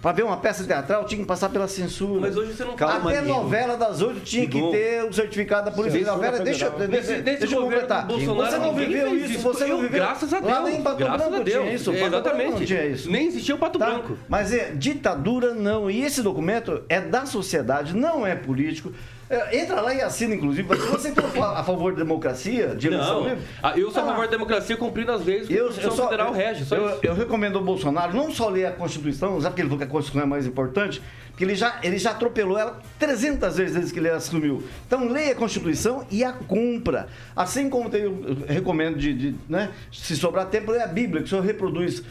[0.00, 2.18] Para ver uma peça teatral, tinha que passar pela censura.
[2.22, 5.70] Mas hoje você não Calma, Até novela das oito tinha que ter o certificado da
[5.70, 6.00] polícia.
[6.00, 6.88] Novela, deixa, federal.
[6.88, 8.06] deixa, Nesse- nesse deixa eu completar.
[8.06, 9.40] Bolsonaro, Você não viveu isso, isso.
[9.42, 10.00] você não Eu, viveu.
[10.00, 11.60] graças a Lá Deus, nem em Pato graças Branco a Deus.
[11.62, 11.90] tinha isso.
[11.92, 12.64] É, exatamente.
[12.66, 13.10] Tinha isso.
[13.10, 13.84] Nem existia o Pato Tá?
[13.90, 14.16] Branco.
[14.28, 15.90] Mas é ditadura não.
[15.90, 18.92] E esse documento é da sociedade, não é político.
[19.32, 20.68] É, entra lá e assina, inclusive.
[20.76, 23.44] Se você for fa- a favor da democracia, de eleição Não, livre.
[23.62, 24.08] ah, eu sou a tá lá.
[24.12, 26.76] favor da democracia cumprindo as leis que a Eu, eu, só, Federal eu, rege, só
[26.76, 29.84] eu, eu recomendo ao Bolsonaro não só ler a Constituição, sabe que ele falou que
[29.84, 31.00] a Constituição é mais importante?
[31.32, 34.62] Porque ele já, ele já atropelou ela 300 vezes desde que ele assumiu.
[34.86, 37.08] Então leia a Constituição e a cumpra.
[37.34, 41.30] Assim como eu recomendo de, de, né, se sobrar tempo, leia a Bíblia, que o
[41.30, 42.02] senhor reproduz.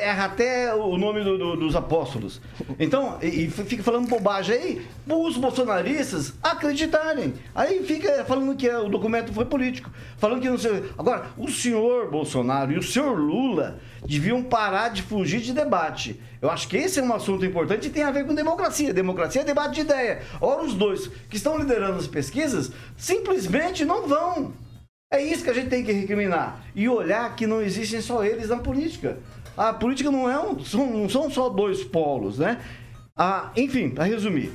[0.00, 2.40] Erra até o nome do- do- dos apóstolos.
[2.78, 7.34] Então, e, e fica falando bobagem aí, os bolsonaristas acreditarem.
[7.54, 9.90] Aí fica falando que o documento foi político.
[10.16, 10.84] Falando que não sei.
[10.96, 16.20] Agora, o senhor Bolsonaro e o senhor Lula deviam parar de fugir de debate.
[16.40, 18.94] Eu acho que esse é um assunto importante e tem a ver com democracia.
[18.94, 20.22] Democracia é debate de ideia.
[20.40, 24.52] Ora, os dois que estão liderando as pesquisas simplesmente não vão.
[25.12, 26.64] É isso que a gente tem que recriminar.
[26.74, 29.18] E olhar que não existem só eles na política.
[29.56, 32.60] A política não, é um, são, não são só dois polos, né?
[33.16, 34.52] Ah, enfim, para resumir,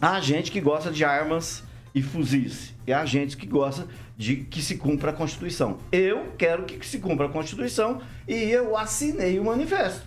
[0.00, 1.64] há gente que gosta de armas
[1.96, 2.74] e fuzis.
[2.86, 3.86] E há gente que gosta
[4.18, 5.78] de que se cumpra a Constituição.
[5.90, 10.02] Eu quero que se cumpra a Constituição e eu assinei o manifesto.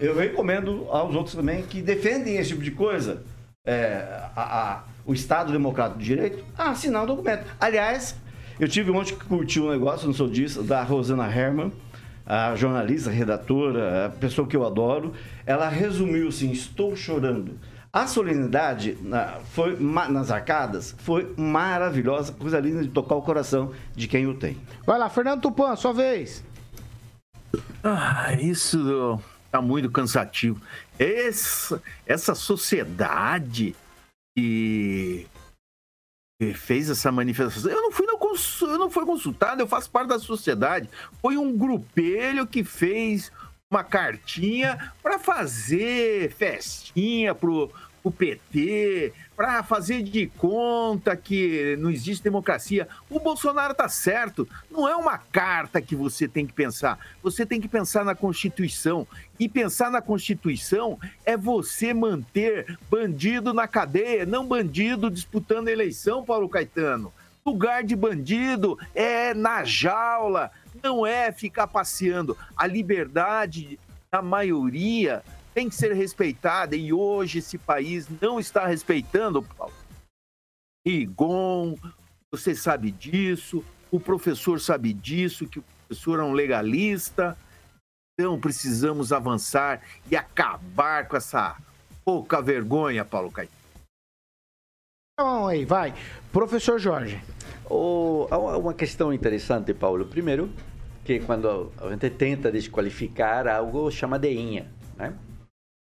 [0.00, 3.22] Eu recomendo aos outros também que defendem esse tipo de coisa,
[3.66, 4.42] é, a-
[4.78, 7.44] a- o Estado Democrático de Direito, a assinar o documento.
[7.60, 8.16] Aliás,
[8.58, 11.70] eu tive ontem que curtir um negócio, não sou disso, da Rosana Herman,
[12.24, 15.12] a jornalista, redatora, a pessoa que eu adoro.
[15.44, 17.58] Ela resumiu assim: estou chorando.
[17.94, 23.74] A solenidade na- foi, ma- nas arcadas foi maravilhosa, coisa linda de tocar o coração
[23.94, 24.58] de quem o tem.
[24.86, 26.42] Vai lá, Fernando Tupan, sua vez.
[27.84, 29.20] Ah, isso
[29.50, 30.58] tá muito cansativo.
[30.98, 33.76] Essa, essa sociedade
[34.34, 35.26] que,
[36.40, 40.08] que fez essa manifestação, eu não fui cons- eu não fui consultado, eu faço parte
[40.08, 40.88] da sociedade.
[41.20, 43.30] Foi um grupelho que fez
[43.72, 52.22] uma cartinha para fazer festinha pro, pro PT, para fazer de conta que não existe
[52.22, 52.86] democracia.
[53.08, 54.46] O Bolsonaro tá certo.
[54.70, 56.98] Não é uma carta que você tem que pensar.
[57.22, 59.06] Você tem que pensar na Constituição.
[59.40, 66.48] E pensar na Constituição é você manter bandido na cadeia, não bandido disputando eleição, Paulo
[66.48, 67.10] Caetano.
[67.44, 70.52] Lugar de bandido é na jaula,
[70.82, 72.36] não é ficar passeando.
[72.56, 73.78] A liberdade
[74.12, 75.22] da maioria
[75.54, 79.74] tem que ser respeitada e hoje esse país não está respeitando, Paulo.
[80.86, 81.76] Rigon,
[82.30, 87.36] você sabe disso, o professor sabe disso, que o professor é um legalista.
[88.18, 91.56] Então precisamos avançar e acabar com essa
[92.04, 93.62] pouca vergonha, Paulo Caetano.
[95.14, 95.94] Então aí, vai.
[96.32, 97.22] Professor Jorge.
[97.68, 98.26] Oh,
[98.58, 100.04] uma questão interessante, Paulo.
[100.06, 100.50] Primeiro,
[101.04, 105.14] que quando a gente tenta desqualificar algo, chama de inha, né?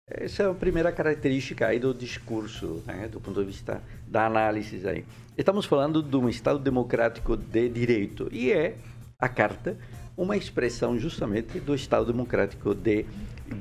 [0.08, 3.08] Essa é a primeira característica aí do discurso, né?
[3.08, 5.04] do ponto de vista da análise aí.
[5.36, 8.76] Estamos falando de um Estado democrático de direito e é
[9.18, 9.76] a carta
[10.16, 13.06] uma expressão justamente do Estado democrático de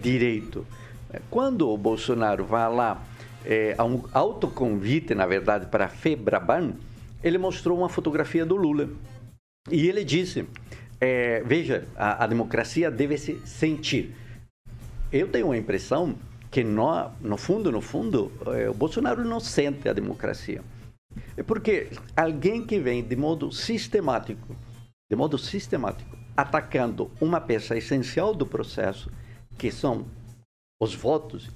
[0.03, 0.67] direito.
[1.31, 3.03] Quando o Bolsonaro vai lá
[3.45, 6.75] é, a um autoconvite, na verdade, para a FEBRABAN,
[7.23, 8.91] ele mostrou uma fotografia do Lula
[9.71, 10.47] e ele disse:
[11.01, 14.15] é, veja, a, a democracia deve se sentir.
[15.13, 16.15] Eu tenho a impressão
[16.51, 20.63] que no, no fundo, no fundo, é, o Bolsonaro não sente a democracia.
[21.37, 24.57] É porque alguém que vem de modo sistemático,
[25.11, 29.11] de modo sistemático, atacando uma peça essencial do processo,
[29.57, 30.07] que são
[30.81, 31.51] os votos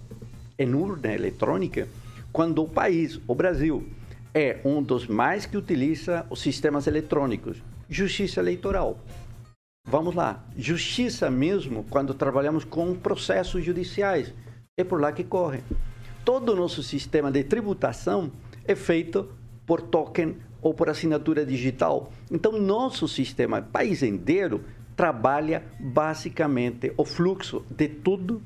[0.58, 1.88] em urna eletrônica,
[2.32, 3.88] quando o país, o Brasil,
[4.34, 8.98] é um dos mais que utiliza os sistemas eletrônicos, justiça eleitoral.
[9.90, 14.34] Vamos lá, justiça mesmo quando trabalhamos com processos judiciais
[14.76, 15.62] é por lá que corre.
[16.26, 18.30] Todo o nosso sistema de tributação
[18.66, 19.32] é feito
[19.64, 22.12] por token ou por assinatura digital.
[22.30, 24.62] Então, nosso sistema, país inteiro,
[24.94, 28.42] trabalha basicamente o fluxo de tudo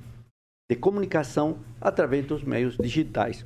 [0.70, 3.44] de comunicação através dos meios digitais.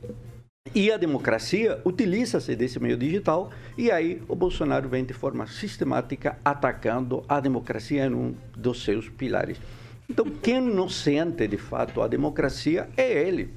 [0.74, 6.38] E a democracia utiliza-se desse meio digital e aí o Bolsonaro vem de forma sistemática
[6.44, 9.58] atacando a democracia em um dos seus pilares.
[10.08, 13.50] Então, quem não sente de fato a democracia é ele.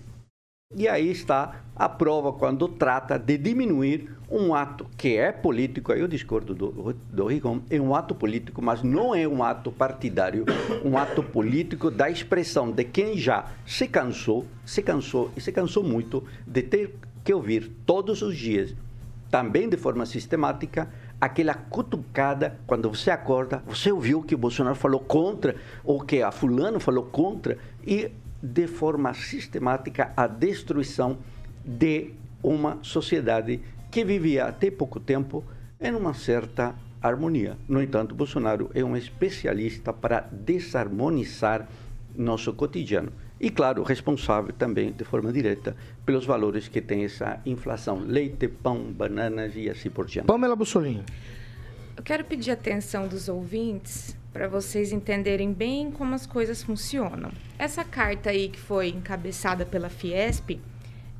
[0.76, 6.00] E aí está a prova quando trata de diminuir um ato que é político, aí
[6.00, 10.46] eu discordo do, do Rigon, é um ato político, mas não é um ato partidário,
[10.86, 15.84] um ato político da expressão de quem já se cansou, se cansou e se cansou
[15.84, 18.76] muito de ter que ouvir todos os dias,
[19.32, 20.88] também de forma sistemática,
[21.20, 26.32] aquela cutucada quando você acorda, você ouviu que o Bolsonaro falou contra, ou que a
[26.32, 28.12] fulano falou contra, e
[28.42, 31.18] de forma sistemática a destruição
[31.66, 32.12] de
[32.42, 33.60] uma sociedade
[33.92, 35.44] que vivia até pouco tempo
[35.80, 37.58] em uma certa harmonia.
[37.68, 41.68] No entanto, Bolsonaro é um especialista para desarmonizar
[42.16, 43.12] nosso cotidiano.
[43.40, 45.76] E, claro, responsável também, de forma direta,
[46.06, 48.00] pelos valores que tem essa inflação.
[48.00, 50.28] Leite, pão, bananas e assim por diante.
[50.28, 51.06] Pamela Bussolini.
[51.96, 57.32] Eu quero pedir atenção dos ouvintes para vocês entenderem bem como as coisas funcionam.
[57.58, 60.60] Essa carta aí que foi encabeçada pela Fiesp,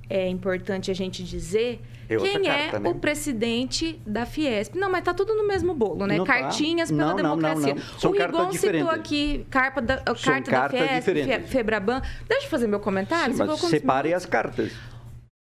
[0.10, 4.76] é importante a gente dizer É quem é o presidente da Fiesp.
[4.76, 6.18] Não, mas tá tudo no mesmo bolo, né?
[6.18, 6.34] Não tá.
[6.40, 7.76] Cartinhas pela Não, não, não, democracia.
[7.76, 8.00] não.
[8.00, 11.26] São o Rigon citou aqui carta da, São carta da Fiesp.
[11.26, 12.02] Fe- Febraban.
[12.28, 13.36] Deixa eu fazer meu comentário.
[13.36, 14.72] Sim, mas separe as cartas.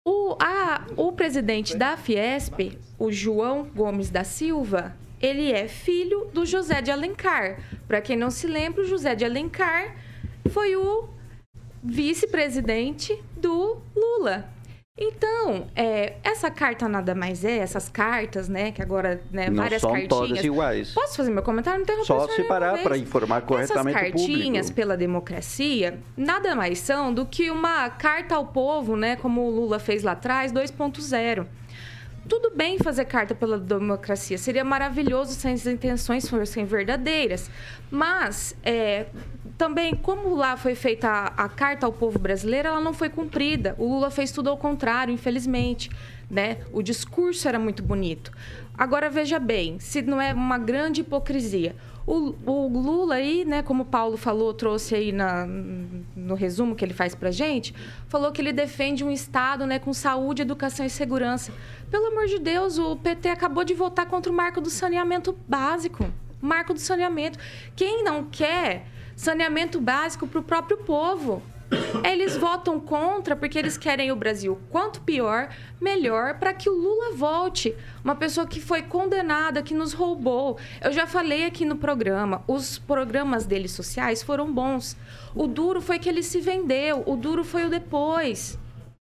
[0.05, 6.47] o, a, o presidente da Fiesp, o João Gomes da Silva, ele é filho do
[6.47, 7.59] José de Alencar.
[7.87, 9.97] Para quem não se lembra, o José de Alencar
[10.51, 11.09] foi o
[11.83, 14.49] vice-presidente do Lula.
[15.03, 19.81] Então, é, essa carta nada mais é, essas cartas, né, que agora, né, Não várias
[19.81, 20.11] são cartinhas.
[20.11, 20.93] todas iguais.
[20.93, 21.79] Posso fazer meu comentário?
[21.79, 26.81] Não interromper Só separar nenhuma para informar corretamente o Essas cartinhas pela democracia nada mais
[26.81, 31.47] são do que uma carta ao povo, né, como o Lula fez lá atrás, 2.0.
[32.29, 37.51] Tudo bem fazer carta pela democracia, seria maravilhoso se as intenções fossem verdadeiras.
[37.91, 39.07] Mas, é,
[39.57, 43.75] também, como lá foi feita a, a carta ao povo brasileiro, ela não foi cumprida.
[43.79, 45.91] O Lula fez tudo ao contrário, infelizmente.
[46.31, 46.59] Né?
[46.73, 48.33] O discurso era muito bonito.
[48.77, 51.75] Agora, veja bem, se não é uma grande hipocrisia.
[52.07, 55.47] O, o Lula aí, né, como o Paulo falou, trouxe aí na,
[56.31, 57.75] no resumo que ele faz pra gente,
[58.09, 61.53] falou que ele defende um Estado né, com saúde, educação e segurança.
[61.91, 66.11] Pelo amor de Deus, o PT acabou de votar contra o marco do saneamento básico.
[66.41, 67.39] Marco do saneamento.
[67.77, 71.43] Quem não quer saneamento básico para o próprio povo?
[72.05, 75.49] Eles votam contra porque eles querem o Brasil quanto pior,
[75.81, 77.75] melhor, para que o Lula volte.
[78.03, 80.59] Uma pessoa que foi condenada, que nos roubou.
[80.83, 84.97] Eu já falei aqui no programa, os programas dele sociais foram bons.
[85.35, 88.59] O duro foi que ele se vendeu, o duro foi o depois.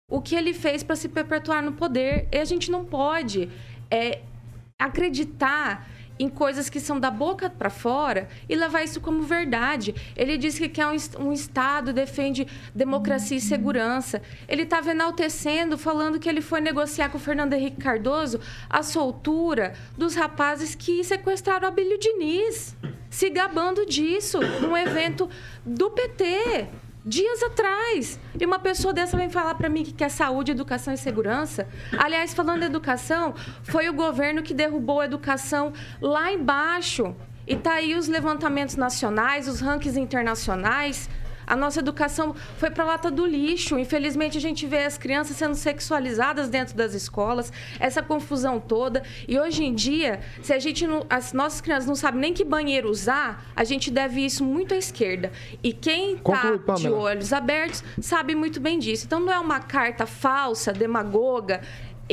[0.10, 2.28] O que ele fez para se perpetuar no poder.
[2.32, 3.49] E a gente não pode
[3.89, 4.22] é,
[4.78, 5.88] acreditar
[6.24, 9.93] em coisas que são da boca para fora e levar isso como verdade.
[10.15, 14.21] Ele diz que quer um, um Estado, defende democracia e segurança.
[14.47, 19.74] Ele estava enaltecendo, falando que ele foi negociar com o Fernando Henrique Cardoso a soltura
[19.97, 22.76] dos rapazes que sequestraram Abílio Diniz,
[23.09, 25.30] se gabando disso, num evento
[25.65, 26.69] do PT.
[27.06, 28.18] Dias atrás.
[28.39, 31.68] E uma pessoa dessa vem falar para mim que quer saúde, educação e segurança.
[31.97, 33.34] Aliás, falando de educação,
[33.64, 37.14] foi o governo que derrubou a educação lá embaixo.
[37.45, 41.10] E tá aí os levantamentos nacionais, os rankings internacionais.
[41.46, 43.78] A nossa educação foi para lata do lixo.
[43.78, 49.04] Infelizmente, a gente vê as crianças sendo sexualizadas dentro das escolas, essa confusão toda.
[49.28, 52.44] E hoje em dia, se a gente não, as nossas crianças não sabem nem que
[52.44, 55.32] banheiro usar, a gente deve isso muito à esquerda.
[55.64, 59.06] E quem está de olhos abertos sabe muito bem disso.
[59.06, 61.62] Então, não é uma carta falsa, demagoga.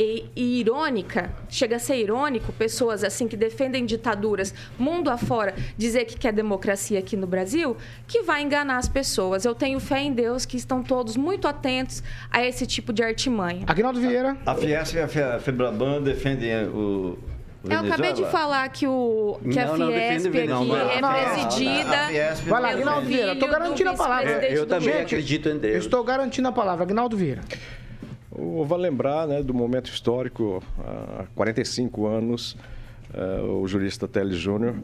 [0.01, 6.05] E, e irônica, chega a ser irônico, pessoas assim que defendem ditaduras mundo afora dizer
[6.05, 7.77] que quer democracia aqui no Brasil,
[8.07, 9.45] que vai enganar as pessoas.
[9.45, 13.63] Eu tenho fé em Deus que estão todos muito atentos a esse tipo de artimanha.
[13.67, 14.35] Agnaldo Vieira.
[14.43, 17.19] A Fiesp e a Fe- a Febraban defendem o.
[17.63, 20.47] o Eu acabei de falar que, o, que a Não, não, defende Fiesp aqui.
[20.47, 22.31] Não, é não, presidida.
[22.31, 23.05] a Vai lá, Agnaldo.
[23.07, 23.35] Vieira.
[23.35, 24.47] Do garantindo a palavra.
[24.47, 25.85] Eu do também acredito em Deus.
[25.85, 26.83] Estou garantindo a palavra.
[26.85, 27.41] Agnaldo Vieira.
[28.65, 32.57] Vale lembrar né, do momento histórico, há 45 anos,
[33.13, 34.75] eh, o jurista Teles Júnior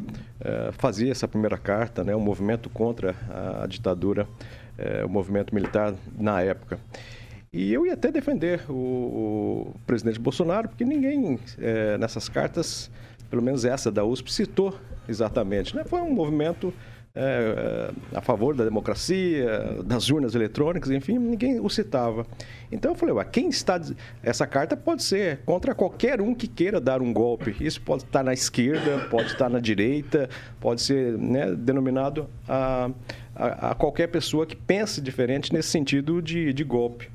[0.42, 4.28] eh, fazia essa primeira carta, né, o movimento contra a, a ditadura,
[4.78, 6.80] eh, o movimento militar na época.
[7.52, 11.40] E eu ia até defender o, o presidente Bolsonaro, porque ninguém
[11.98, 12.92] nessas cartas,
[13.30, 14.78] pelo menos essa da USP, citou
[15.08, 15.76] exatamente.
[15.76, 15.84] Né?
[15.86, 16.74] Foi um movimento
[17.20, 22.28] eh, a favor da democracia, das urnas eletrônicas, enfim, ninguém o citava.
[22.72, 23.82] Então eu falei, ué, quem está.
[24.22, 27.56] Essa carta pode ser contra qualquer um que queira dar um golpe.
[27.60, 32.92] Isso pode estar na esquerda, pode estar na direita, pode ser né, denominado a,
[33.36, 37.10] a, a qualquer pessoa que pense diferente nesse sentido de, de golpe.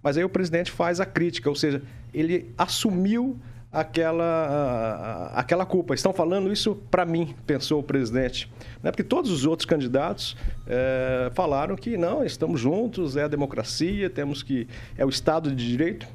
[0.00, 1.82] Mas aí o presidente faz a crítica, ou seja,
[2.14, 3.36] ele assumiu
[3.72, 5.94] aquela, aquela culpa.
[5.94, 8.50] Estão falando isso para mim, pensou o presidente.
[8.82, 8.90] Né?
[8.90, 14.42] Porque todos os outros candidatos eh, falaram que não, estamos juntos, é a democracia, temos
[14.42, 14.66] que.
[14.96, 16.06] é o Estado de Direito.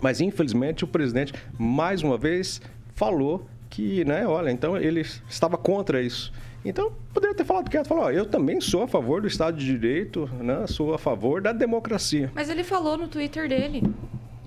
[0.00, 2.60] Mas infelizmente o presidente, mais uma vez,
[2.94, 6.32] falou que, né, olha, então ele estava contra isso.
[6.64, 9.64] Então, poderia ter falado quieto, falou, ó, eu também sou a favor do Estado de
[9.64, 12.30] Direito, né, sou a favor da democracia.
[12.34, 13.82] Mas ele falou no Twitter dele.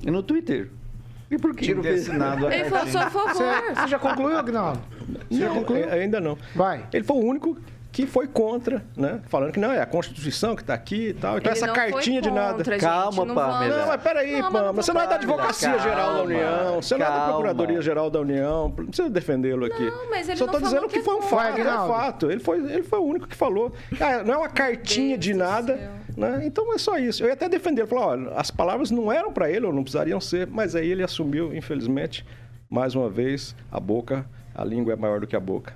[0.05, 0.69] E no Twitter.
[1.31, 2.09] E por que fez?
[2.09, 3.33] assinado a Ele falou, sou a favor.
[3.35, 4.79] Você, você já concluiu, Agnaldo?
[5.29, 5.83] Você já Não, concluiu?
[5.89, 6.37] é- ainda não.
[6.55, 6.85] Vai.
[6.91, 7.57] Ele foi o único
[7.91, 9.19] que foi contra, né?
[9.27, 11.37] Falando que não, é a Constituição que está aqui e tal.
[11.37, 12.63] Então Ele essa cartinha de nada.
[12.63, 13.77] gente, Calma, não Pamela.
[13.79, 16.81] Não, mas peraí, Não, mas Pamela, você não é da Advocacia Calma, Geral da União,
[16.81, 17.31] você não é da calma.
[17.31, 19.85] Procuradoria Geral da União, não precisa defendê-lo aqui.
[19.85, 21.63] Não, mas ele Só não tô falou dizendo que que foi um é fato, é
[21.63, 22.31] fato.
[22.31, 23.73] Ele foi, ele foi o único que falou.
[23.99, 25.98] Ah, não é uma cartinha Deus de nada.
[26.15, 26.41] Né?
[26.45, 27.23] Então é só isso.
[27.23, 30.19] Eu ia até defender, falou, olha, as palavras não eram para ele, ou não precisariam
[30.19, 32.25] ser, mas aí ele assumiu, infelizmente,
[32.69, 35.73] mais uma vez, a boca, a língua é maior do que a boca.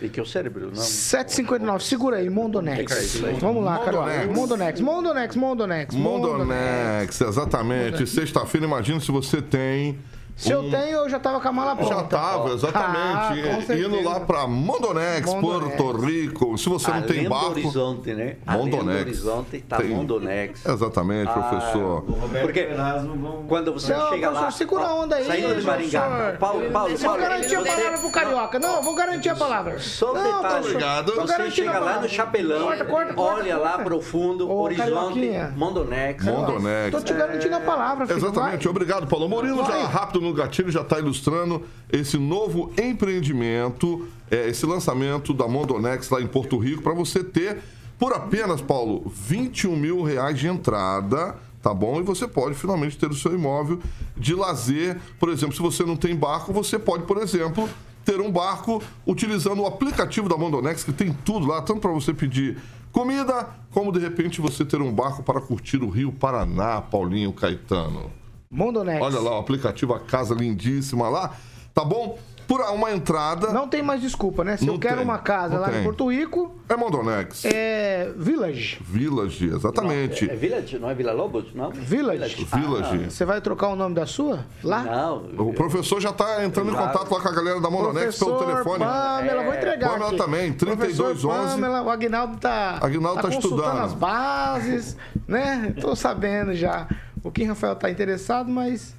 [0.00, 0.76] E que é o cérebro, não.
[0.76, 3.20] 759, segura aí, Mondonex.
[3.40, 4.26] Vamos lá, Carioca.
[4.26, 5.94] Mondonex, Mondonex, Mondonex.
[5.94, 8.06] Mondonex, exatamente.
[8.06, 9.98] Sexta-feira, imagina se você tem.
[10.38, 11.94] Se eu um- tenho, eu já tava com a mala pronta.
[11.96, 13.66] Já tava, Ah, exatamente.
[13.66, 13.86] certeza.
[13.88, 15.76] Indo lá pra Mondonex, Mondonex.
[15.76, 16.56] Porto Rico.
[16.56, 17.50] Se você não Além tem do barco.
[17.50, 18.36] horizonte, né?
[18.46, 19.00] Além do Mondonex.
[19.02, 19.88] horizonte tá Tem.
[19.88, 20.64] Mondonex.
[20.64, 22.04] Exatamente, professor.
[22.08, 24.38] O Roberto Porque- vão- Quando você Não, chega lá...
[24.40, 26.00] professor, segura a onda aí, Saindo de Maringá.
[26.02, 26.38] professor.
[26.38, 27.20] Paulo, Paulo, Vou Paulo.
[27.20, 28.58] garantir a você- palavra pro Carioca.
[28.60, 29.78] Não, vou garantir a palavra.
[29.80, 30.40] Só um não, detalhe.
[30.42, 31.12] professor, Obrigado.
[31.16, 35.52] Você chega lá no Chapelão, Corta, corta, corta, olha lá profundo, Ô, horizonte, Carioquinha.
[35.56, 36.24] Mondonex.
[36.24, 36.90] Mondonex.
[36.92, 38.18] Tô te garantindo a palavra, filho.
[38.18, 39.28] Exatamente, obrigado, Paulo.
[39.28, 41.62] Murilo já rápido no gatilho já está ilustrando
[41.92, 47.58] esse novo empreendimento, é, esse lançamento da Mondonex lá em Porto Rico, para você ter
[47.98, 51.36] por apenas, Paulo, 21 mil reais de entrada.
[51.60, 51.98] Tá bom?
[51.98, 53.80] E você pode finalmente ter o seu imóvel
[54.16, 54.96] de lazer.
[55.18, 57.68] Por exemplo, se você não tem barco, você pode, por exemplo,
[58.04, 62.14] ter um barco utilizando o aplicativo da Mondonex, que tem tudo lá, tanto para você
[62.14, 62.56] pedir
[62.92, 68.10] comida, como de repente você ter um barco para curtir o Rio Paraná, Paulinho Caetano.
[68.50, 69.00] Mondonex.
[69.04, 71.32] Olha lá o aplicativo, a casa lindíssima lá,
[71.74, 72.18] tá bom?
[72.46, 74.56] Por uma entrada Não tem mais desculpa, né?
[74.56, 75.80] Se Não eu quero tem, uma casa não lá tem.
[75.80, 77.44] em Porto Rico, é Mondonex.
[77.44, 78.78] é Village.
[78.80, 80.30] Village, exatamente.
[80.30, 81.54] É Village, não é Vila Lobos?
[81.54, 81.70] Não?
[81.70, 82.46] Village.
[82.46, 83.10] Village.
[83.10, 84.46] Você vai trocar o nome da sua?
[84.64, 84.82] Lá?
[84.82, 85.26] Não.
[85.46, 88.62] O professor já está entrando em contato lá com a galera da Mondonex pelo Professor
[88.64, 88.78] telefone.
[88.86, 90.16] Pamela, vou entregar Pamela aqui.
[90.16, 91.26] também, 3211.
[91.28, 93.84] Professor Pamela, o Agnaldo tá, Aguinaldo tá consultando estudando.
[93.84, 94.96] as bases,
[95.26, 95.74] né?
[95.78, 96.88] Tô sabendo já.
[97.28, 98.94] O Kim Rafael tá interessado, mas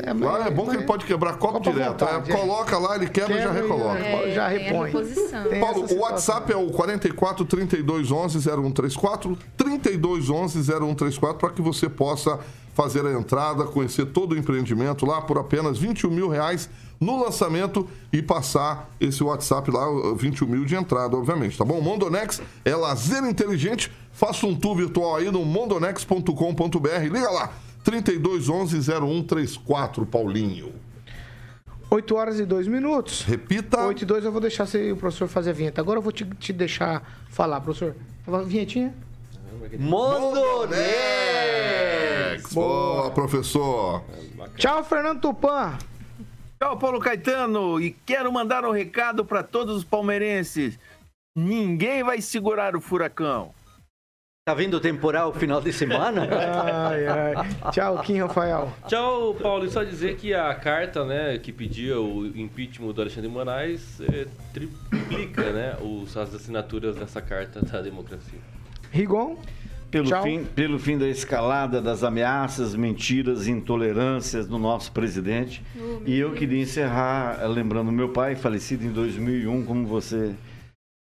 [0.00, 1.90] É, Lá é bom que ele pode quebrar copo, Copo direto.
[1.90, 2.36] vontade, é, é.
[2.36, 3.98] coloca lá, ele quebra, e já Quebra e recoloca.
[3.98, 4.92] É, já a repõe.
[5.60, 11.88] Paulo, o WhatsApp é o 44 32 11 0134, 32 11 0134, para que você
[11.88, 12.38] possa
[12.74, 16.70] fazer a entrada, conhecer todo o empreendimento lá por apenas 21 mil reais
[17.00, 19.84] no lançamento e passar esse WhatsApp lá,
[20.16, 21.80] 21 mil de entrada, obviamente, tá bom?
[21.80, 23.90] Mondonex é lazer inteligente.
[24.12, 27.02] Faça um tour virtual aí no mondonex.com.br.
[27.02, 27.50] Liga lá,
[27.88, 30.74] 32 11 0134, Paulinho.
[31.88, 33.22] 8 horas e 2 minutos.
[33.22, 33.80] Repita.
[33.80, 35.80] 8 e 2 eu vou deixar você, o professor fazer a vinheta.
[35.80, 37.96] Agora eu vou te, te deixar falar, professor.
[38.44, 38.94] Vinhetinha?
[39.78, 40.78] Mondonex!
[42.52, 44.04] Boa, professor.
[44.54, 45.78] Tchau, Fernando Tupan.
[46.60, 47.80] Tchau, Paulo Caetano.
[47.80, 50.78] E quero mandar um recado para todos os palmeirenses.
[51.34, 53.54] Ninguém vai segurar o furacão.
[54.48, 56.22] Tá vindo o temporal final de semana?
[56.88, 57.34] Ai, ai.
[57.70, 58.72] Tchau, Kim Rafael.
[58.86, 59.66] Tchau, Paulo.
[59.66, 64.00] E só dizer que a carta, né, que pedia o impeachment do Alexandre de Moraes
[64.00, 68.38] é, triplica, né, os, as assinaturas dessa carta da democracia.
[68.90, 69.36] Rigon.
[69.90, 70.22] Pelo Tchau.
[70.22, 75.62] fim, pelo fim da escalada das ameaças, mentiras e intolerâncias do nosso presidente.
[75.78, 80.34] Oh, e eu queria encerrar eh, lembrando meu pai, falecido em 2001, como você,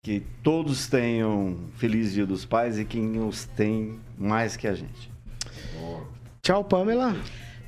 [0.03, 5.11] que todos tenham Feliz Dia dos Pais e quem os tem mais que a gente.
[6.41, 7.15] Tchau, Pamela.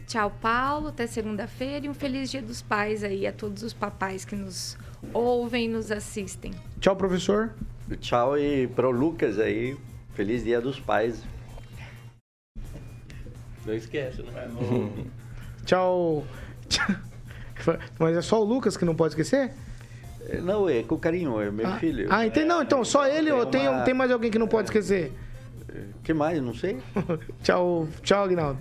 [0.07, 0.87] Tchau, Paulo.
[0.87, 4.77] Até segunda-feira e um feliz Dia dos Pais aí a todos os papais que nos
[5.13, 6.51] ouvem e nos assistem.
[6.79, 7.53] Tchau, professor.
[7.99, 9.77] Tchau e pro Lucas aí.
[10.13, 11.21] Feliz Dia dos Pais.
[13.65, 14.49] Não esquece, né?
[15.65, 16.25] Tchau.
[17.99, 19.51] Mas é só o Lucas que não pode esquecer?
[20.43, 22.07] Não, é com carinho, é meu ah, filho.
[22.09, 22.45] Ah, entendi.
[22.45, 25.11] Não, então só ele ou tem, uma- tem mais alguém que não pode esquecer?
[26.03, 26.41] que mais?
[26.41, 26.79] Não sei.
[27.43, 28.59] tchau, tchau, Aguinaldo.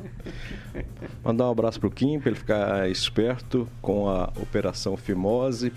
[1.25, 5.73] Mandar um abraço pro Kim, pra ele ficar esperto com a Operação Fimose,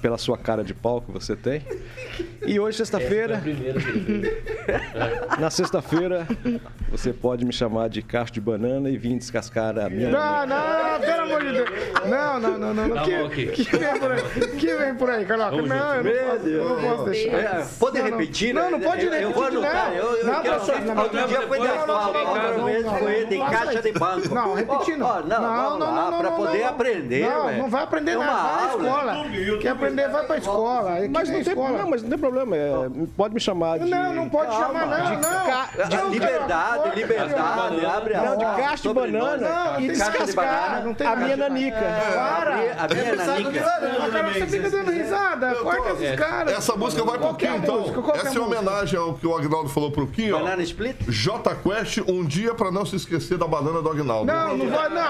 [0.00, 1.62] pela sua cara de pau que você tem.
[2.46, 4.50] E hoje, sexta-feira, ele fez.
[5.38, 6.26] na sexta-feira,
[6.90, 10.10] você pode me chamar de cacho de banana e vir descascar a minha.
[10.10, 11.70] Não, não, pelo amor de Deus.
[12.08, 12.88] Não, não, não, não.
[12.88, 12.96] não.
[12.96, 14.22] Tá Que, que vem por aí?
[14.58, 15.62] Que vem por aí, Carioca?
[15.62, 17.38] Não, eu não posso, não posso deixar.
[17.38, 18.18] É, pode Não, não.
[18.18, 18.54] repetir?
[18.54, 19.92] Não, não pode eu, eu vou repetir, anotar.
[19.92, 20.00] não.
[20.00, 23.20] Não, não, Outro não, dia foi não, não, asfalto, não, outra não, vez não, foi
[23.20, 24.34] não, de não, caixa não, de banco.
[24.34, 24.98] Não, repetindo.
[24.98, 28.30] Não, vamos lá, para poder aprender, Não, não vai aprender É nada.
[28.30, 28.84] Vai à aula.
[28.84, 29.58] escola.
[29.60, 30.96] Quer aprender, vai pra escola.
[30.98, 31.78] Aqui Mas não, tem, escola.
[31.78, 32.72] não, mas não tem problema, é,
[33.16, 33.90] pode me chamar de.
[33.90, 34.66] Não, não pode Calma.
[34.66, 35.20] chamar, não, De não.
[35.20, 39.36] ca- Não, liberdade, liberdade, abre a Não, de boca caixa de banana.
[39.48, 40.82] Não, e de descascar.
[41.06, 41.76] a minha nanica.
[42.14, 42.54] Para.
[42.54, 43.60] A minha nanica.
[43.60, 45.54] A cara, você fica dando risada.
[45.56, 46.52] Corta esses caras.
[46.54, 47.84] Essa música vai pro Kim, é então.
[48.14, 50.38] é Essa é homenagem ao que o Agnaldo falou pro Kim, ó.
[50.38, 50.96] Banana split?
[51.08, 54.26] J Quest, um dia pra não se esquecer da banana do Agnaldo.
[54.26, 55.00] Não, não vai, não.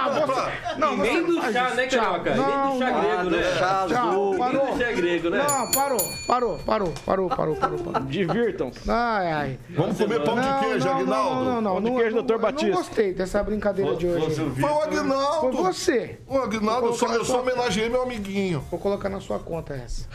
[0.79, 1.87] Não, nem do chá, né.
[1.87, 2.31] Carioca?
[2.31, 3.43] Nem do chá grego, né?
[3.59, 4.31] Chá azul.
[4.39, 4.79] Nem parou.
[4.79, 5.39] do chá grego, né?
[5.49, 8.07] Não, parou, parou, parou, parou, parou, parou, parou.
[8.09, 8.91] Divirtam-se.
[8.91, 9.59] Ai, ai.
[9.71, 11.35] Vamos comer pão de Não, queijo, não, Agnaldo.
[11.35, 12.77] não, não, não, Pão de não, queijo, não, doutor não Batista.
[12.77, 14.27] gostei dessa brincadeira de hoje.
[14.27, 16.19] Fosse o Foi o Foi você.
[16.27, 18.65] O Agnaldo, eu só, eu só homenageei meu amiguinho.
[18.71, 20.07] Vou colocar na sua conta essa.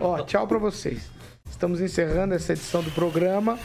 [0.00, 1.10] Ó, tchau pra vocês.
[1.50, 3.58] Estamos encerrando essa edição do programa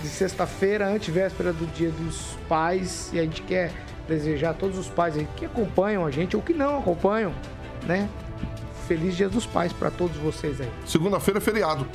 [0.00, 3.10] de sexta-feira, antevéspera do Dia dos Pais.
[3.12, 3.72] E a gente quer
[4.06, 7.34] desejar a todos os pais aí que acompanham a gente ou que não acompanham,
[7.86, 8.08] né?
[8.88, 10.68] Feliz Dia dos Pais pra todos vocês aí.
[10.86, 11.86] Segunda-feira é feriado.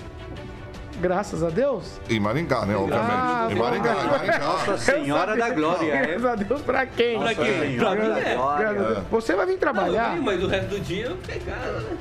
[1.02, 2.00] Graças a Deus.
[2.08, 2.76] Em Maringá, né?
[2.78, 3.12] Obviamente.
[3.12, 3.56] Ah, em.
[3.56, 4.40] Maringá, em Maringá.
[4.40, 5.92] Nossa Senhora da Glória.
[5.92, 6.06] é.
[6.06, 7.20] Graças a Deus pra quem?
[7.20, 7.46] Pra quem?
[7.78, 9.04] Senhora Pra mim da é.
[9.10, 10.16] Você vai vir Não, trabalhar?
[10.16, 11.98] eu, mas o resto do dia eu pegava, né?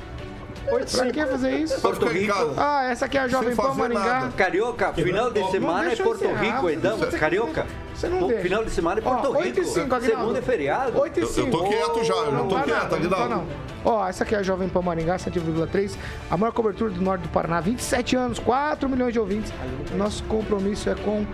[0.65, 1.75] Pra que fazer isso?
[2.17, 2.53] Em casa.
[2.57, 3.99] Ah, essa aqui é a Jovem Pan Maringá.
[3.99, 4.31] nada.
[4.37, 6.97] Carioca, final de semana é Porto encerrar, Rico, então.
[6.97, 8.43] você- Carioca, Você não deixa.
[8.43, 9.73] final de semana é Porto 8 e Rico.
[9.73, 10.21] 5, Aguinaldo.
[10.21, 10.99] Segunda é feriado.
[10.99, 11.47] 8 e Eu, 5.
[11.47, 13.29] eu tô quieto já, eu não tô quieto, tá Aguinaldo.
[13.29, 13.45] não.
[13.85, 15.97] Ó, essa aqui é a Jovem Pan Maringá, 100,3.
[16.31, 19.51] A maior cobertura do norte do Paraná, 27 anos, 4 milhões de ouvintes.
[19.95, 21.25] Nosso compromisso é com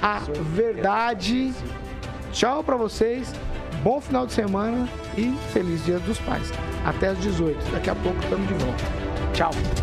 [0.00, 0.20] a
[0.54, 1.52] verdade.
[2.32, 3.32] Tchau pra vocês.
[3.82, 6.50] Bom final de semana e feliz Dia dos Pais.
[6.84, 7.72] Até às 18.
[7.72, 8.84] Daqui a pouco estamos de volta.
[9.32, 9.78] Tchau.